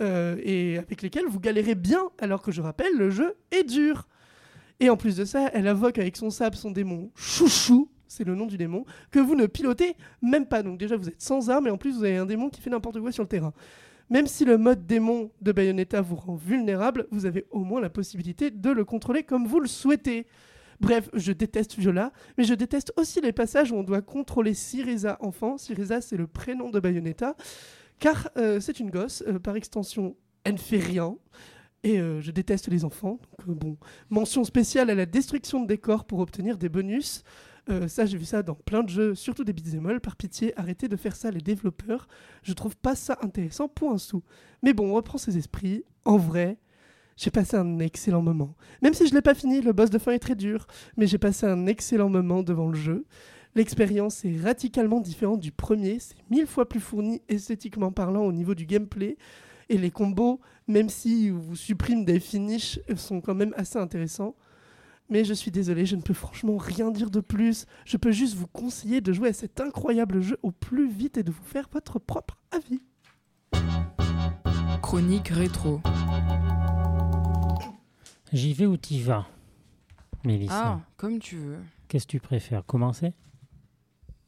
[0.00, 4.06] Euh, et avec lesquels vous galérez bien, alors que je rappelle, le jeu est dur.
[4.80, 8.34] Et en plus de ça, elle invoque avec son sabre son démon chouchou, c'est le
[8.34, 10.62] nom du démon, que vous ne pilotez même pas.
[10.62, 12.70] Donc déjà, vous êtes sans arme et en plus, vous avez un démon qui fait
[12.70, 13.52] n'importe quoi sur le terrain.
[14.08, 17.90] Même si le mode démon de Bayonetta vous rend vulnérable, vous avez au moins la
[17.90, 20.26] possibilité de le contrôler comme vous le souhaitez.
[20.80, 25.16] Bref, je déteste Viola, mais je déteste aussi les passages où on doit contrôler Syriza
[25.20, 25.58] enfant.
[25.58, 27.34] Syriza, c'est le prénom de Bayonetta,
[27.98, 31.16] car euh, c'est une gosse, euh, par extension, elle ne fait rien.
[31.82, 33.18] Et euh, je déteste les enfants.
[33.46, 33.76] Donc, bon,
[34.10, 37.22] mention spéciale à la destruction de décors pour obtenir des bonus.
[37.68, 39.98] Euh, ça, j'ai vu ça dans plein de jeux, surtout des beat'em.
[40.00, 42.06] Par pitié, arrêtez de faire ça, les développeurs.
[42.42, 44.22] Je trouve pas ça intéressant pour un sou.
[44.62, 45.84] Mais bon, on reprend ses esprits.
[46.04, 46.58] En vrai,
[47.16, 48.54] j'ai passé un excellent moment.
[48.82, 51.18] Même si je l'ai pas fini, le boss de fin est très dur, mais j'ai
[51.18, 53.04] passé un excellent moment devant le jeu.
[53.54, 58.54] L'expérience est radicalement différente du premier, c'est mille fois plus fourni esthétiquement parlant au niveau
[58.54, 59.16] du gameplay.
[59.68, 64.36] Et les combos, même si vous suppriment des finishes, sont quand même assez intéressants.
[65.08, 67.66] Mais je suis désolé, je ne peux franchement rien dire de plus.
[67.84, 71.22] Je peux juste vous conseiller de jouer à cet incroyable jeu au plus vite et
[71.22, 72.80] de vous faire votre propre avis.
[74.82, 75.80] Chronique rétro.
[78.32, 79.26] J'y vais ou t'y vas
[80.24, 81.58] Mélissa, Ah, comme tu veux.
[81.88, 83.12] qu'est-ce que tu préfères Commencer?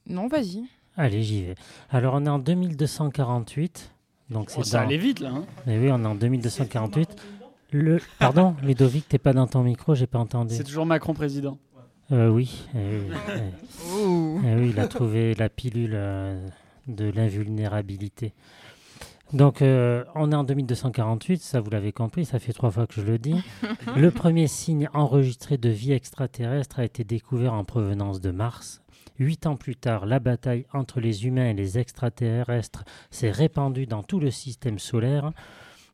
[0.06, 0.62] Non, vas-y.
[0.96, 1.54] Allez, j'y vais.
[1.90, 3.92] Alors, on est en 2248.
[4.30, 5.30] Donc, c'est Oh, ça dans- allait vite là.
[5.30, 5.44] hein.
[5.66, 7.08] Eh oui, on est en 2248.
[7.72, 7.98] Le...
[8.18, 10.54] Pardon, Ludovic, t'es pas dans ton micro, j'ai pas entendu.
[10.54, 11.58] C'est toujours Macron président.
[12.10, 12.66] Euh, oui.
[12.74, 14.38] Oh.
[14.44, 16.46] Eh oui, il a trouvé la pilule euh,
[16.86, 18.32] de l'invulnérabilité.
[19.34, 22.94] Donc, euh, on est en 2248, ça vous l'avez compris, ça fait trois fois que
[22.94, 23.42] je le dis.
[23.96, 28.80] Le premier signe enregistré de vie extraterrestre a été découvert en provenance de Mars.
[29.18, 34.02] Huit ans plus tard, la bataille entre les humains et les extraterrestres s'est répandue dans
[34.02, 35.32] tout le système solaire.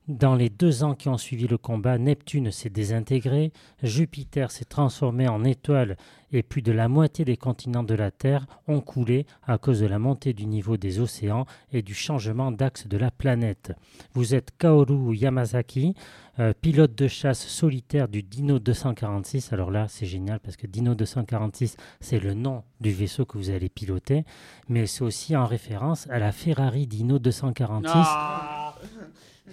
[0.07, 3.53] Dans les deux ans qui ont suivi le combat, Neptune s'est désintégré,
[3.83, 5.97] Jupiter s'est transformé en étoile
[6.31, 9.87] et plus de la moitié des continents de la Terre ont coulé à cause de
[9.87, 13.73] la montée du niveau des océans et du changement d'axe de la planète.
[14.13, 15.95] Vous êtes Kaoru Yamazaki,
[16.39, 19.55] euh, pilote de chasse solitaire du Dino 246.
[19.55, 23.49] Alors là, c'est génial parce que Dino 246, c'est le nom du vaisseau que vous
[23.49, 24.25] allez piloter,
[24.69, 27.93] mais c'est aussi en référence à la Ferrari Dino 246.
[27.95, 28.64] Ah,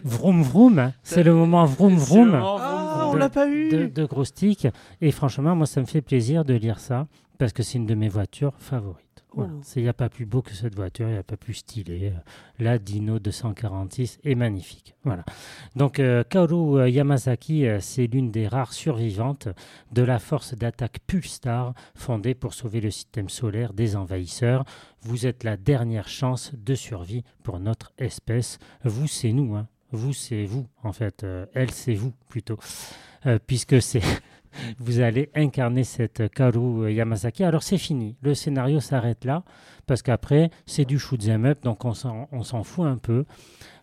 [0.03, 2.41] Vroom vroom, c'est le moment vroom Ah, vroom,
[3.09, 4.67] on l'a pas eu de, de gros sticks.
[5.01, 7.95] Et franchement, moi, ça me fait plaisir de lire ça parce que c'est une de
[7.95, 9.11] mes voitures favorites.
[9.33, 9.51] Voilà.
[9.55, 9.61] Oh.
[9.75, 12.13] Il n'y a pas plus beau que cette voiture, il n'y a pas plus stylé.
[12.59, 14.95] La Dino 246 est magnifique.
[15.03, 15.23] Voilà.
[15.75, 19.47] Donc, euh, Kaoru Yamazaki, euh, c'est l'une des rares survivantes
[19.91, 24.65] de la force d'attaque Pulstar, fondée pour sauver le système solaire des envahisseurs.
[25.01, 28.59] Vous êtes la dernière chance de survie pour notre espèce.
[28.83, 29.55] Vous, c'est nous.
[29.55, 29.67] Hein.
[29.91, 31.23] Vous, c'est vous, en fait.
[31.23, 32.57] Euh, elle, c'est vous, plutôt.
[33.25, 34.01] Euh, puisque c'est
[34.79, 37.43] vous allez incarner cette Kaoru Yamazaki.
[37.43, 39.43] Alors c'est fini, le scénario s'arrête là,
[39.87, 43.25] parce qu'après c'est du shoot 'em up, donc on s'en fout un peu.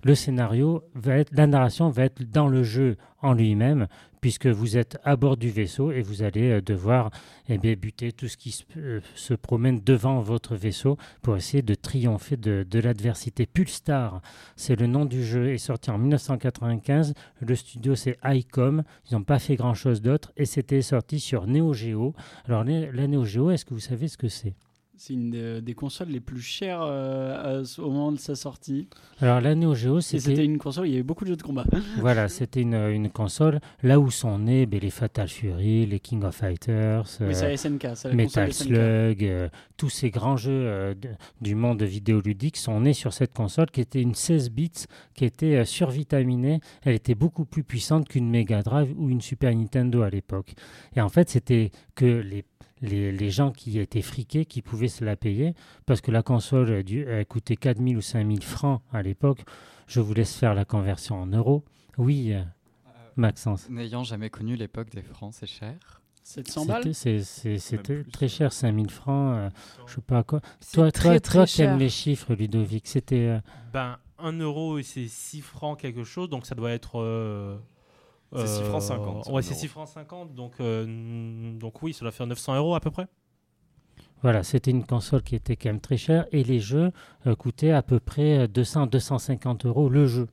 [0.04, 3.88] Le scénario va être, la narration va être dans le jeu en lui-même,
[4.20, 7.10] puisque vous êtes à bord du vaisseau et vous allez euh, devoir
[7.48, 11.74] eh buter tout ce qui se, euh, se promène devant votre vaisseau pour essayer de
[11.74, 13.46] triompher de, l'adversité.
[13.46, 14.20] Pulstar,
[14.56, 17.14] c'est le nom du jeu, est sorti en 1995.
[17.40, 21.72] Le studio c'est ICOM, ils n'ont pas fait grand-chose d'autre et c'était sorti sur Neo
[21.72, 22.14] Geo.
[22.46, 24.54] Alors la Neo Geo, est-ce que vous savez ce que c'est?
[25.00, 28.88] C'est une des, des consoles les plus chères euh, à au moment de sa sortie.
[29.20, 31.64] Alors la Neo Geo, C'était une console il y avait beaucoup de jeux de combat.
[32.00, 36.24] voilà, c'était une, une console là où sont nés ben, les Fatal Fury, les King
[36.24, 38.52] of Fighters, Mais euh, la SNK, la Metal.
[38.52, 43.32] Slug, euh, tous ces grands jeux euh, de- du monde vidéoludique sont nés sur cette
[43.32, 44.72] console qui était une 16 bits,
[45.14, 46.60] qui était euh, survitaminée.
[46.82, 50.54] Elle était beaucoup plus puissante qu'une Mega Drive ou une Super Nintendo à l'époque.
[50.96, 52.44] Et en fait, c'était que les,
[52.82, 55.54] les, les gens qui étaient friqués qui pouvaient se la payer
[55.86, 59.40] parce que la console euh, du- elle coûtait 4000 ou 5000 francs à l'époque.
[59.86, 61.64] Je vous laisse faire la conversion en euros.
[61.96, 62.42] Oui, euh,
[63.16, 63.68] Maxence.
[63.68, 65.74] N'ayant jamais connu l'époque des francs, c'est cher?
[66.22, 68.10] 700 balles C'était- c'est- c'est- C'était plus.
[68.12, 69.34] très cher, 5000 francs.
[69.36, 69.50] euh,
[69.86, 70.40] je sais pas quoi.
[70.60, 73.16] C'est Toi, très, toi, très toi aimes les chiffres, Ludovic, c'était.
[73.16, 73.40] euh,
[73.72, 77.00] Ben, 1 euro, et c'est 6 francs quelque chose, donc ça doit être.
[78.34, 79.60] Euh, C'est 6 francs euh, 50, Ouais, un c'est euro.
[79.60, 83.06] 6 francs 50, donc, euh, donc oui, doit faire 900 euros à peu près.
[84.22, 86.90] voilà, c'était une console qui était quand même très chère et les jeux
[87.26, 90.28] euh, coûtaient à peu près 200-250 euros le jeu,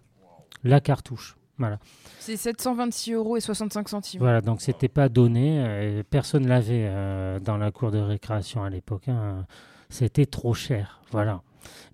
[0.64, 1.38] la cartouche.
[1.58, 1.80] Voilà.
[2.20, 4.20] C'est 726 euros et 65 centimes.
[4.20, 5.64] Voilà, donc c'était pas donné.
[5.66, 9.08] euh, personne l'avait euh, dans la cour de récréation à l'époque.
[9.08, 9.46] hein.
[9.90, 11.00] C'était trop cher.
[11.12, 11.42] Voilà.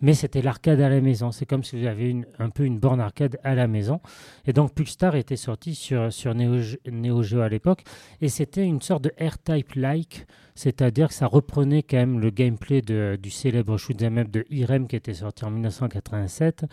[0.02, 1.32] Mais c'était l'arcade à la maison.
[1.32, 4.00] C'est comme si vous avez une, un peu une borne arcade à la maison.
[4.46, 6.58] Et donc Pulstar était sorti sur, sur Neo,
[6.92, 7.84] Neo Geo à l'époque.
[8.22, 10.26] Et c'était une sorte de R-Type-like.
[10.56, 14.88] C'est-à-dire que ça reprenait quand même le gameplay de- du célèbre shoot'em up de Irem
[14.88, 16.66] qui était sorti en 1987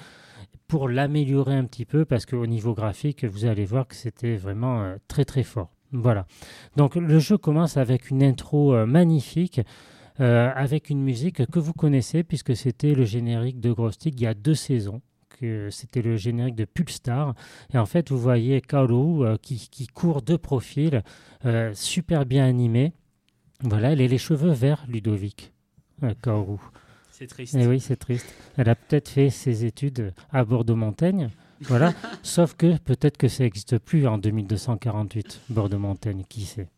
[0.66, 4.82] pour l'améliorer un petit peu parce qu'au niveau graphique, vous allez voir que c'était vraiment
[4.82, 5.70] euh, très très fort.
[5.92, 6.26] Voilà.
[6.76, 9.62] Donc le jeu commence avec une intro euh, magnifique.
[10.20, 14.22] Euh, avec une musique que vous connaissez puisque c'était le générique de Ghost Stick il
[14.22, 15.00] y a deux saisons.
[15.40, 17.34] que C'était le générique de Pulstar.
[17.72, 21.02] Et en fait, vous voyez Kaoru euh, qui, qui court de profil,
[21.44, 22.92] euh, super bien animé.
[23.62, 25.52] Voilà, elle a les cheveux verts, Ludovic.
[26.02, 26.58] euh, Kaoru.
[27.12, 27.56] C'est triste.
[27.58, 28.26] Eh oui, c'est triste.
[28.56, 31.30] Elle a peut-être fait ses études à Bordeaux-Montaigne.
[31.62, 31.92] Voilà.
[32.22, 36.22] Sauf que peut-être que ça n'existe plus en 2248, Bordeaux-Montaigne.
[36.28, 36.68] Qui sait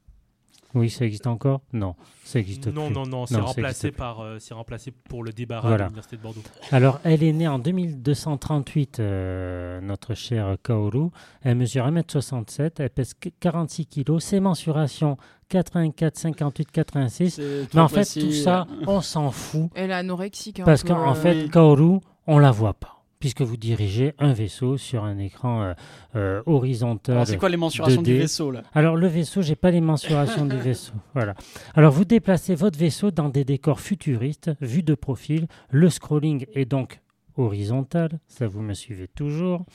[0.74, 2.72] Oui, ça existe encore Non, ça n'existe plus.
[2.72, 5.84] Non, non, non, c'est remplacé, existe par, euh, c'est remplacé pour le débarras Voilà.
[5.84, 6.42] à l'Université de Bordeaux.
[6.70, 11.08] Alors, elle est née en 2238, euh, notre chère Kaoru.
[11.42, 14.18] Elle mesure 1m67, elle pèse que 46 kg.
[14.20, 15.16] Ses mensurations
[15.48, 17.30] 84, 58, 86.
[17.34, 19.70] C'est Mais en fait, tout ça, on s'en fout.
[19.74, 20.60] Elle est anorexique.
[20.60, 21.50] un Parce peu, qu'en euh, fait.
[21.50, 21.98] Kaoru,
[22.28, 22.99] on la voit pas.
[23.20, 25.72] Puisque vous dirigez un vaisseau sur un écran euh,
[26.16, 27.16] euh, horizontal.
[27.16, 28.18] Alors, c'est quoi les mensurations du 2D.
[28.20, 28.62] vaisseau là?
[28.74, 30.94] Alors le vaisseau, j'ai pas les mensurations du vaisseau.
[31.12, 31.34] Voilà.
[31.74, 35.48] Alors vous déplacez votre vaisseau dans des décors futuristes, vus de profil.
[35.68, 37.00] Le scrolling est donc
[37.36, 39.66] horizontal, ça vous me suivez toujours.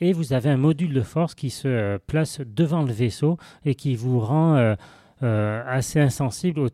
[0.00, 3.74] Et vous avez un module de force qui se euh, place devant le vaisseau et
[3.74, 4.76] qui vous rend
[5.22, 6.68] euh, assez insensible aux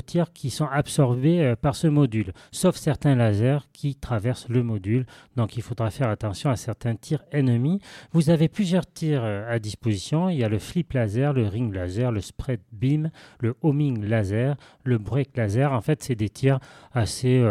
[0.00, 5.06] tirs, qui sont absorbés euh, par ce module, sauf certains lasers qui traversent le module.
[5.36, 7.80] Donc il faudra faire attention à certains tirs ennemis.
[8.12, 10.28] Vous avez plusieurs tirs euh, à disposition.
[10.28, 14.56] Il y a le flip laser, le ring laser, le spread beam, le homing laser,
[14.84, 15.72] le break laser.
[15.72, 16.58] En fait, c'est des tirs
[16.92, 17.42] assez.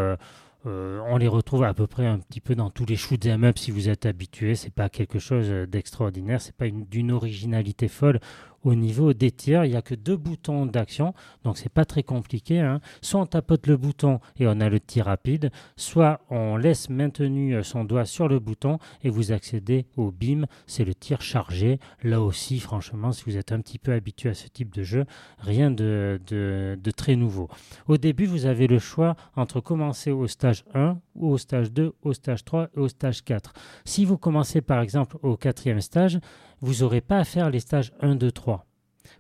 [0.65, 3.57] on les retrouve à peu près un petit peu dans tous les shoots em up
[3.57, 4.55] si vous êtes habitué.
[4.55, 6.39] C'est pas quelque chose d'extraordinaire.
[6.41, 8.19] C'est pas une- d'une originalité folle
[8.63, 9.65] au niveau des tirs.
[9.65, 12.59] Il n'y a que deux boutons d'action, donc c'est pas très compliqué.
[12.59, 12.79] hein.
[13.01, 17.55] Soit on tapote le bouton et on a le tir rapide, soit on laisse maintenu
[17.55, 20.45] euh, son doigt sur le bouton et vous accédez au beam.
[20.67, 21.79] C'est le tir chargé.
[22.03, 25.05] Là aussi, franchement, si vous êtes un petit peu habitué à ce type de jeu,
[25.39, 27.49] rien de, de- de très nouveau.
[27.87, 31.93] Au début, vous avez le choix entre commencer au stage 1 ou au stage 2,
[32.01, 33.53] au stage 3 et au stage 4.
[33.85, 36.19] Si vous commencez par exemple au quatrième stage,
[36.61, 38.65] vous n'aurez pas à faire les stages 1, 2, 3.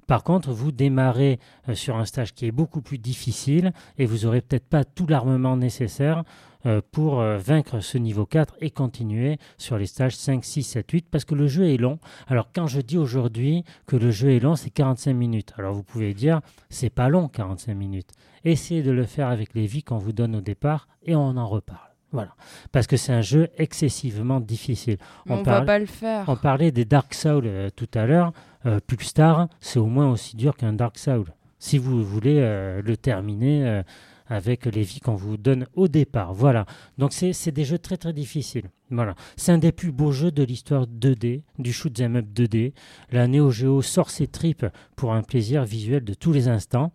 [0.07, 1.39] Par contre, vous démarrez
[1.69, 5.07] euh, sur un stage qui est beaucoup plus difficile et vous n'aurez peut-être pas tout
[5.07, 6.23] l'armement nécessaire
[6.65, 10.91] euh, pour euh, vaincre ce niveau 4 et continuer sur les stages 5, 6, 7,
[10.91, 11.97] 8 parce que le jeu est long.
[12.27, 15.53] Alors quand je dis aujourd'hui que le jeu est long, c'est 45 minutes.
[15.57, 18.11] Alors vous pouvez dire, c'est pas long 45 minutes.
[18.43, 21.47] Essayez de le faire avec les vies qu'on vous donne au départ et on en
[21.47, 21.90] reparle.
[22.11, 22.35] Voilà.
[22.71, 24.97] Parce que c'est un jeu excessivement difficile.
[25.25, 26.25] mais on, va parle- pas le faire.
[26.27, 28.33] on parlait des Dark Souls euh, tout à l'heure.
[28.65, 31.25] Euh, Pulstar, c'est au moins aussi dur qu'un Dark Soul.
[31.59, 33.83] Si vous voulez euh, le terminer euh,
[34.27, 36.33] avec les vies qu'on vous donne au départ.
[36.33, 36.65] Voilà.
[36.97, 38.69] Donc c'est c'est des jeux très très difficiles.
[38.89, 39.15] Voilà.
[39.35, 42.73] C'est un des plus beaux jeux de l'histoire 2D, du shoot 'em up 2D.
[43.11, 46.91] La Neo Geo sort ses tripes pour un plaisir visuel de tous les instants.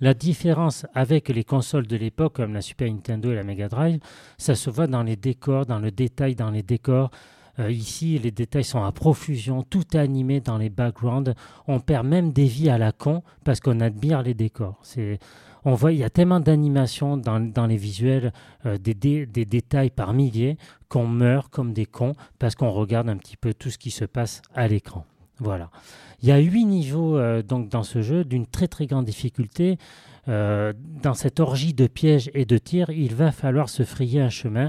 [0.00, 3.98] La différence avec les consoles de l'époque comme la Super Nintendo et la Mega Drive,
[4.38, 7.10] ça se voit dans les décors, dans le détail dans les décors.
[7.58, 11.34] Euh, ici, les détails sont à profusion, tout animé dans les backgrounds.
[11.66, 14.80] On perd même des vies à la con parce qu'on admire les décors.
[15.64, 18.32] On voit, il y a tellement d'animation dans, les visuels,
[18.66, 20.56] euh, des détails par milliers,
[20.88, 24.04] qu'on meurt comme des cons parce qu'on regarde un petit peu tout ce qui se
[24.04, 25.04] passe à l'écran.
[25.42, 25.70] Voilà.
[26.22, 29.76] Il y a huit niveaux euh, donc dans ce jeu d'une très très grande difficulté.
[30.28, 30.72] Euh,
[31.02, 34.68] dans cette orgie de pièges et de tirs, il va falloir se frayer un chemin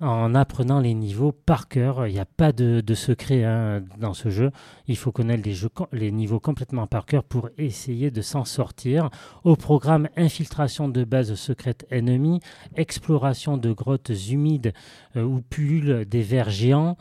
[0.00, 2.06] en apprenant les niveaux par cœur.
[2.06, 4.50] Il n'y a pas de, secret hein, dans ce jeu.
[4.88, 5.48] Il faut connaître
[5.92, 9.10] les, niveaux complètement par cœur pour essayer de s'en sortir.
[9.44, 12.40] Au programme infiltration de bases secrètes ennemies,
[12.76, 14.72] exploration de grottes humides
[15.16, 16.96] euh, où pullulent des vers géants,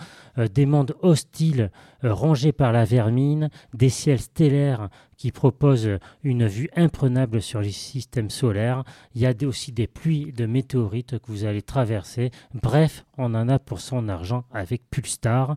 [0.48, 1.72] des mondes hostiles
[2.04, 7.72] euh, rongés par la vermine, des ciels stellaires qui proposent une vue imprenable sur les
[7.72, 8.84] systèmes solaires.
[9.16, 12.32] Il y a aussi des pluies de météorites que vous allez traverser.
[12.54, 15.56] Bref, on en a pour son argent avec Pulstar.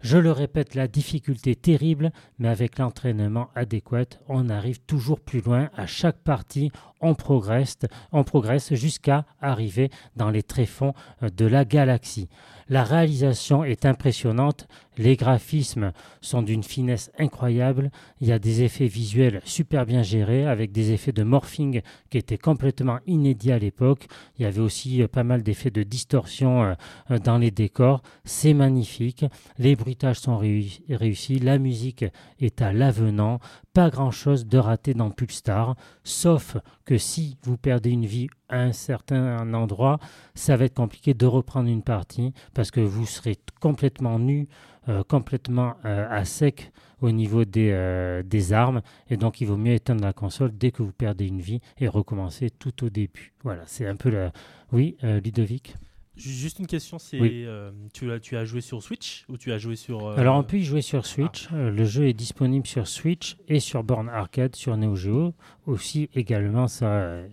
[0.00, 5.70] Je le répète, la difficulté terrible, mais avec l'entraînement adéquat, on arrive toujours plus loin.
[5.74, 6.70] À chaque partie,
[7.00, 7.76] on progresse,
[8.12, 12.28] on progresse jusqu'à arriver dans les tréfonds euh, de la galaxie.
[12.70, 14.68] La réalisation est impressionnante,
[14.98, 17.90] les graphismes sont d'une finesse incroyable,
[18.20, 21.80] il y a des effets visuels super bien gérés avec des effets de morphing
[22.10, 24.06] qui étaient complètement inédits à l'époque.
[24.38, 26.74] Il y avait aussi euh, pas mal d'effets de distorsion
[27.10, 28.02] euh, dans les décors.
[28.24, 29.24] C'est magnifique.
[29.58, 31.38] Les bruitages sont réu- réussis.
[31.38, 32.04] La musique
[32.38, 33.40] est à l'avenant.
[33.78, 35.76] Pas grand chose de raté dans Pulstar.
[36.02, 40.00] Sauf que si vous perdez une vie à un certain endroit,
[40.34, 44.48] ça va être compliqué de reprendre une partie parce que vous serez complètement nu,
[44.88, 48.82] euh, complètement euh, à sec au niveau des, euh, des armes.
[49.10, 51.86] Et donc, il vaut mieux éteindre la console dès que vous perdez une vie et
[51.86, 53.32] recommencer tout au début.
[53.44, 54.32] Voilà, c'est un peu la.
[54.72, 55.76] Oui, Ludovic?
[56.18, 57.44] Juste une question, c'est Oui.
[57.46, 60.06] euh, tu, as, tu as joué sur Switch ou tu as joué sur...
[60.06, 61.48] euh, Alors on peut y jouer sur Switch.
[61.52, 65.34] Euh, le jeu est disponible sur Switch et sur borne arcade sur Neo Geo
[65.66, 67.28] aussi également ça, euh,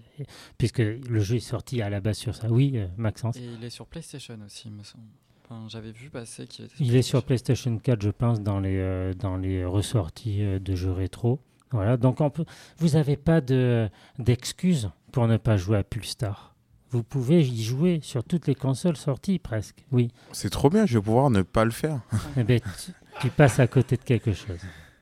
[0.57, 2.47] puisque le jeu est sorti à la base sur ça.
[2.49, 3.37] Oui, euh, Maxence.
[3.37, 5.03] Et il est sur PlayStation aussi, il me semble.
[5.49, 8.77] Enfin, J'avais vu passer qu'il était Il est sur PlayStation 4, je pense, dans les,
[8.77, 11.39] euh, dans les ressorties euh, de jeux rétro.
[11.71, 12.45] Voilà, donc on peut,
[12.77, 16.54] vous n'avez pas de- d'excuses pour ne pas jouer à Pulstar?
[16.95, 20.11] Vous pouvez y jouer sur toutes les consoles sorties presque, oui.
[20.31, 21.99] C'est trop bien, je vais pouvoir ne pas le faire.
[22.37, 24.59] Eh ben, tu, tu passes à côté de quelque chose.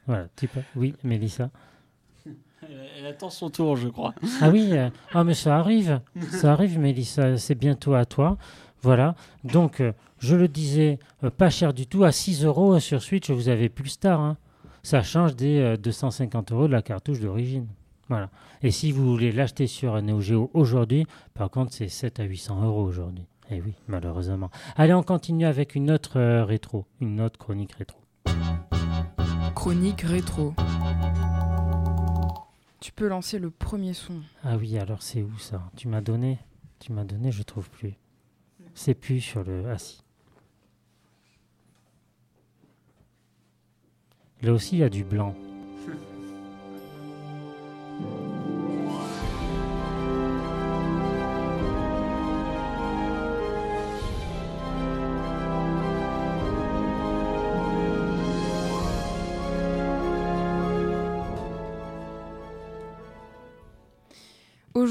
[0.07, 1.51] Voilà, tu peux- Oui, Mélissa.
[2.97, 4.15] Elle, attend son tour, je crois.
[4.41, 8.39] Ah oui, euh, ah mais ça arrive, ça arrive, Mélissa, c'est bientôt à toi.
[8.81, 9.13] Voilà,
[9.43, 13.29] donc euh, je le disais, euh, pas cher du tout, à 6 euros sur Switch,
[13.29, 14.19] vous avez Pulstar.
[14.19, 14.37] Hein.
[14.81, 17.67] Ça change des euh, 250 euros de la cartouche d'origine.
[18.09, 18.29] Voilà.
[18.61, 22.63] Et si vous voulez l'acheter sur Neo Geo aujourd'hui, par contre, c'est 7 à 800
[22.63, 23.25] euros aujourd'hui.
[23.49, 24.49] Eh oui, malheureusement.
[24.75, 27.99] Allez, on continue avec une autre euh, rétro, une autre chronique rétro.
[29.55, 30.53] Chronique rétro.
[32.79, 34.21] Tu peux lancer le premier son.
[34.43, 35.61] Ah oui, alors c'est où ça?
[35.75, 36.39] Tu m'as donné
[36.79, 37.93] Tu m'as donné, je trouve plus.
[38.73, 39.63] C'est plus sur le.
[39.69, 40.01] Ah si.
[44.41, 45.33] Là aussi, il y a du blanc.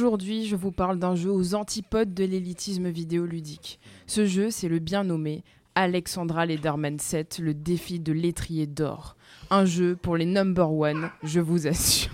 [0.03, 3.79] Aujourd'hui, je vous parle d'un jeu aux antipodes de l'élitisme vidéoludique.
[4.09, 5.45] Ce jeu, c'est le bien nommé
[5.77, 9.17] Alexandra Lederman 7, le défi de l'étrier d'or.
[9.49, 12.11] Un jeu pour les number one, je vous assure.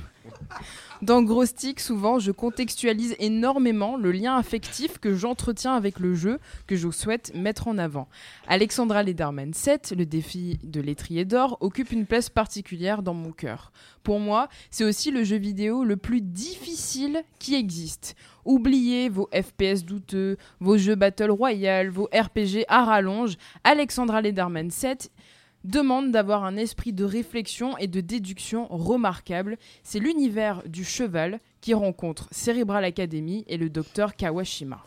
[1.01, 6.40] Dans Gros Stick, souvent, je contextualise énormément le lien affectif que j'entretiens avec le jeu
[6.66, 8.09] que je souhaite mettre en avant.
[8.49, 13.70] Alexandra Lederman 7, le défi de l'étrier d'or, occupe une place particulière dans mon cœur.
[14.03, 18.16] Pour moi, c'est aussi le jeu vidéo le plus difficile qui existe.
[18.44, 23.36] Oubliez vos FPS douteux, vos jeux Battle Royale, vos RPG à rallonge.
[23.62, 25.12] Alexandra Lederman 7
[25.64, 29.59] demande d'avoir un esprit de réflexion et de déduction remarquable.
[29.82, 34.82] C'est l'univers du cheval qui rencontre Cerebral Academy et le docteur Kawashima.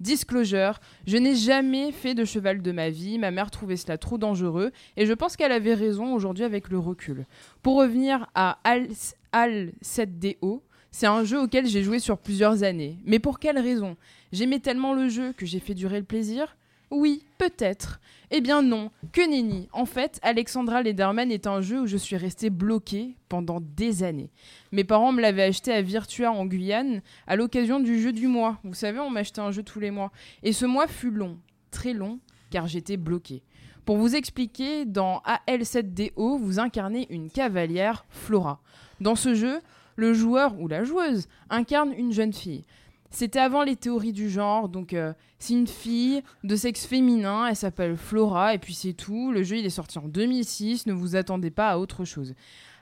[0.00, 4.18] Disclosure, je n'ai jamais fait de cheval de ma vie, ma mère trouvait cela trop
[4.18, 7.24] dangereux et je pense qu'elle avait raison aujourd'hui avec le recul.
[7.62, 8.88] Pour revenir à Al,
[9.30, 10.60] Al 7DO,
[10.90, 12.98] c'est un jeu auquel j'ai joué sur plusieurs années.
[13.04, 13.96] Mais pour quelle raison?
[14.32, 16.56] J'aimais tellement le jeu que j'ai fait durer le plaisir
[16.92, 18.00] Oui, peut-être.
[18.30, 19.66] Eh bien non, que nenni.
[19.72, 24.30] En fait, Alexandra Lederman est un jeu où je suis restée bloquée pendant des années.
[24.72, 28.58] Mes parents me l'avaient acheté à Virtua en Guyane à l'occasion du jeu du mois.
[28.62, 30.12] Vous savez, on m'achetait un jeu tous les mois.
[30.42, 31.38] Et ce mois fut long,
[31.70, 32.18] très long,
[32.50, 33.42] car j'étais bloquée.
[33.86, 38.60] Pour vous expliquer, dans AL7DO, vous incarnez une cavalière Flora.
[39.00, 39.62] Dans ce jeu,
[39.96, 42.64] le joueur ou la joueuse incarne une jeune fille.
[43.12, 47.56] C'était avant les théories du genre, donc euh, c'est une fille de sexe féminin, elle
[47.56, 49.32] s'appelle Flora, et puis c'est tout.
[49.32, 52.34] Le jeu il est sorti en 2006, ne vous attendez pas à autre chose.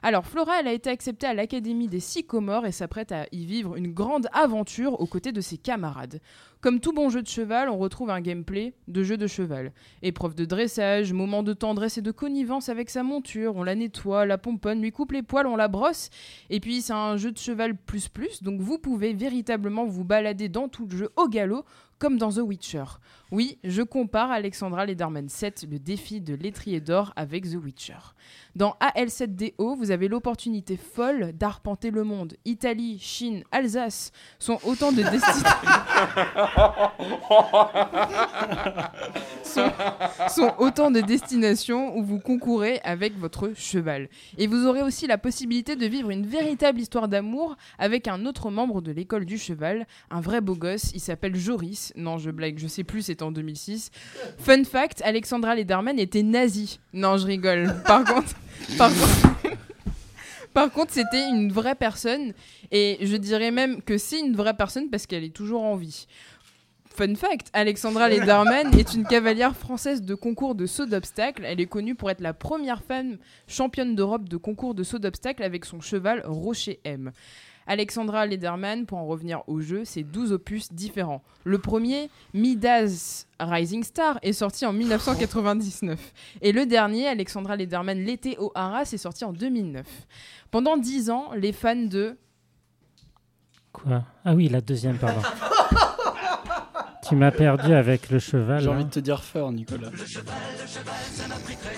[0.02, 3.76] Alors Flora, elle a été acceptée à l'Académie des Sycomores et s'apprête à y vivre
[3.76, 6.20] une grande aventure aux côtés de ses camarades.
[6.62, 9.72] Comme tout bon jeu de cheval, on retrouve un gameplay de jeu de cheval.
[10.00, 14.24] Épreuve de dressage, moment de tendresse et de connivence avec sa monture, on la nettoie,
[14.24, 16.08] la pomponne, lui coupe les poils, on la brosse.
[16.48, 20.48] Et puis c'est un jeu de cheval plus plus, donc vous pouvez véritablement vous balader
[20.48, 21.66] dans tout le jeu au galop,
[21.98, 22.84] comme dans The Witcher.
[23.32, 27.98] Oui, je compare Alexandra Lederman 7, le défi de l'étrier d'or, avec The Witcher.
[28.56, 32.34] Dans AL7DO, vous avez l'opportunité folle d'arpenter le monde.
[32.44, 34.10] Italie, Chine, Alsace
[34.40, 35.02] sont autant de
[41.00, 41.96] destinations.
[41.96, 44.08] où vous concourez avec votre cheval.
[44.38, 48.50] Et vous aurez aussi la possibilité de vivre une véritable histoire d'amour avec un autre
[48.50, 51.92] membre de l'école du cheval, un vrai beau gosse, il s'appelle Joris.
[51.94, 53.90] Non, je blague, je sais plus, c'était en 2006.
[54.38, 56.80] Fun fact, Alexandra Lederman était nazie.
[56.92, 57.74] Non, je rigole.
[57.84, 58.34] Par contre,
[58.78, 59.58] par contre,
[60.54, 62.32] par contre, c'était une vraie personne
[62.72, 66.06] et je dirais même que c'est une vraie personne parce qu'elle est toujours en vie.
[66.92, 71.42] Fun fact, Alexandra Lederman est une cavalière française de concours de saut d'obstacle.
[71.44, 75.42] Elle est connue pour être la première femme championne d'Europe de concours de saut d'obstacle
[75.42, 77.12] avec son cheval Rocher M.
[77.70, 81.22] Alexandra Lederman, pour en revenir au jeu, c'est 12 opus différents.
[81.44, 86.12] Le premier, Midas Rising Star, est sorti en 1999.
[86.42, 89.86] Et le dernier, Alexandra Lederman, L'été au Haras, est sorti en 2009.
[90.50, 92.16] Pendant 10 ans, les fans de...
[93.72, 94.02] Quoi?
[94.24, 95.22] Ah oui, la deuxième, pardon.
[97.08, 98.60] Tu m'as perdu avec le cheval.
[98.60, 98.72] J'ai là.
[98.72, 99.90] envie de te dire fort, Nicolas.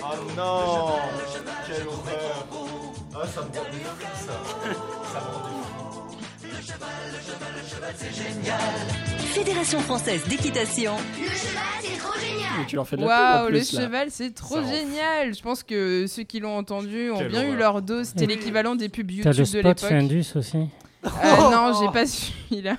[0.01, 0.95] Oh non
[1.67, 2.47] Quelle horreur
[3.15, 3.65] Ah, ça me rend
[4.15, 4.33] ça.
[5.11, 5.82] Ça me rend
[6.63, 8.53] des fous.
[9.33, 10.93] Fédération française d'équitation.
[12.57, 13.63] Mais tu leur fais de la Waouh, le là.
[13.63, 15.33] cheval, c'est trop Ça génial.
[15.33, 18.07] Je pense que ceux qui l'ont entendu ont Quelle bien eu leur dose.
[18.07, 19.89] C'était l'équivalent des pubs T'as YouTube le de spot l'époque.
[19.89, 21.09] Findus aussi Euh,
[21.51, 22.77] non, j'ai pas celui-là.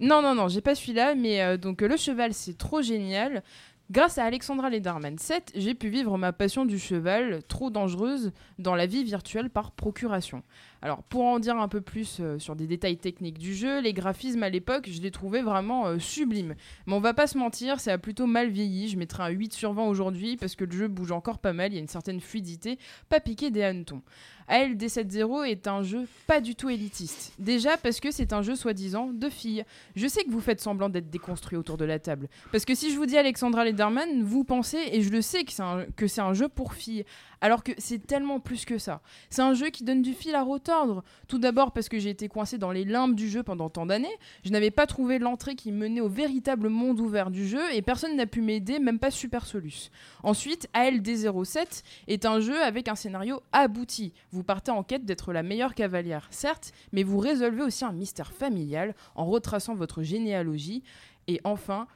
[0.00, 3.42] Non, non, non, j'ai pas celui-là, mais euh, donc euh, le cheval, c'est trop génial.
[3.90, 8.74] Grâce à Alexandra Lederman 7, j'ai pu vivre ma passion du cheval, trop dangereuse, dans
[8.74, 10.42] la vie virtuelle par procuration.
[10.82, 13.94] Alors, pour en dire un peu plus euh, sur des détails techniques du jeu, les
[13.94, 16.54] graphismes à l'époque, je les trouvais vraiment euh, sublimes.
[16.86, 18.88] Mais on va pas se mentir, ça a plutôt mal vieilli.
[18.88, 21.72] Je mettrais un 8 sur 20 aujourd'hui parce que le jeu bouge encore pas mal,
[21.72, 22.78] il y a une certaine fluidité,
[23.08, 24.02] pas piqué des hannetons.
[24.48, 27.32] ALD 7.0 est un jeu pas du tout élitiste.
[27.38, 29.64] Déjà parce que c'est un jeu soi-disant de filles.
[29.94, 32.28] Je sais que vous faites semblant d'être déconstruit autour de la table.
[32.52, 35.52] Parce que si je vous dis Alexandra Lederman, vous pensez, et je le sais que
[35.52, 37.04] c'est un, que c'est un jeu pour filles.
[37.40, 39.00] Alors que c'est tellement plus que ça.
[39.30, 41.04] C'est un jeu qui donne du fil à retordre.
[41.28, 44.16] Tout d'abord parce que j'ai été coincé dans les limbes du jeu pendant tant d'années.
[44.44, 48.16] Je n'avais pas trouvé l'entrée qui menait au véritable monde ouvert du jeu et personne
[48.16, 49.90] n'a pu m'aider, même pas Super Solus.
[50.22, 54.12] Ensuite, ALD07 est un jeu avec un scénario abouti.
[54.32, 58.32] Vous partez en quête d'être la meilleure cavalière, certes, mais vous résolvez aussi un mystère
[58.32, 60.82] familial en retraçant votre généalogie.
[61.28, 61.86] Et enfin,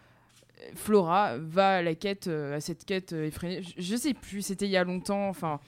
[0.74, 3.62] Flora va à la quête, euh, à cette quête euh, effrénée.
[3.62, 5.28] Je, je sais plus, c'était il y a longtemps.
[5.28, 5.60] Enfin,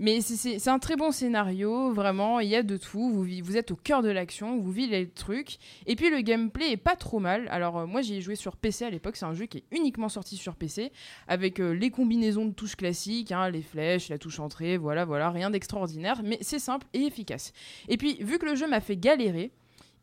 [0.00, 2.38] mais c'est- un très bon scénario, vraiment.
[2.38, 3.10] Il y a de tout.
[3.10, 5.58] Vous, vous êtes au cœur de l'action, vous vivez les trucs.
[5.86, 7.48] Et puis le gameplay est pas trop mal.
[7.50, 9.16] Alors euh, moi j'y ai joué sur PC à l'époque.
[9.16, 10.92] C'est un jeu qui est uniquement sorti sur PC
[11.26, 15.50] avec les combinaisons de touches classiques, hein, les flèches, la touche entrée, voilà, voilà, rien
[15.50, 17.52] d'extraordinaire, mais c'est simple et efficace.
[17.88, 19.50] Et puis vu que le jeu m'a fait galérer,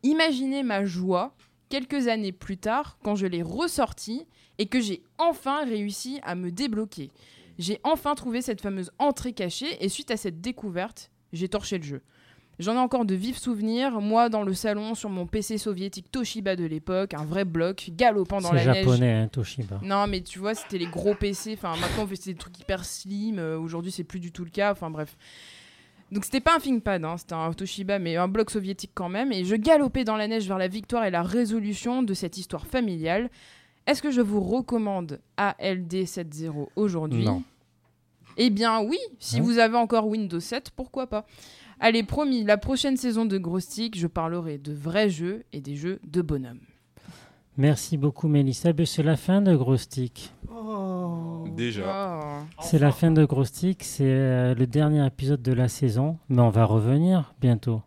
[0.02, 1.34] imaginez ma joie
[1.68, 4.26] quelques années plus tard quand je l'ai ressorti
[4.58, 7.10] et que j'ai enfin réussi à me débloquer.
[7.58, 11.84] J'ai enfin trouvé cette fameuse entrée cachée et suite à cette découverte, j'ai torché le
[11.84, 12.02] jeu.
[12.58, 16.56] J'en ai encore de vifs souvenirs, moi dans le salon sur mon PC soviétique Toshiba
[16.56, 18.84] de l'époque, un vrai bloc, galopant dans C'est la neige.
[18.86, 19.78] japonais, hein, Toshiba.
[19.82, 21.52] Non, mais tu vois, c'était les gros PC.
[21.52, 23.38] Enfin, maintenant, on fait des trucs hyper slim.
[23.38, 24.72] euh, Aujourd'hui, c'est plus du tout le cas.
[24.72, 25.18] Enfin, bref.
[26.12, 29.32] Donc, c'était pas un ThinkPad, hein, c'était un Toshiba, mais un bloc soviétique quand même.
[29.32, 32.66] Et je galopais dans la neige vers la victoire et la résolution de cette histoire
[32.66, 33.28] familiale.
[33.86, 37.24] Est-ce que je vous recommande ALD 7.0 aujourd'hui?
[37.24, 37.42] Non.
[38.36, 41.24] Eh bien, oui, si Hein vous avez encore Windows 7, pourquoi pas?
[41.80, 45.76] Allez, promis, la prochaine saison de Gros Stick, je parlerai de vrais jeux et des
[45.76, 46.60] jeux de bonhomme.
[47.56, 48.72] Merci beaucoup, Mélissa.
[48.72, 50.32] Ben, C'est la fin de Gros Stick.
[50.50, 51.44] Oh.
[51.56, 52.18] Déjà.
[52.58, 52.60] Oh.
[52.62, 53.82] C'est la fin de Gros Stick.
[53.84, 56.18] C'est euh, le dernier épisode de la saison.
[56.28, 57.80] Mais on va revenir bientôt.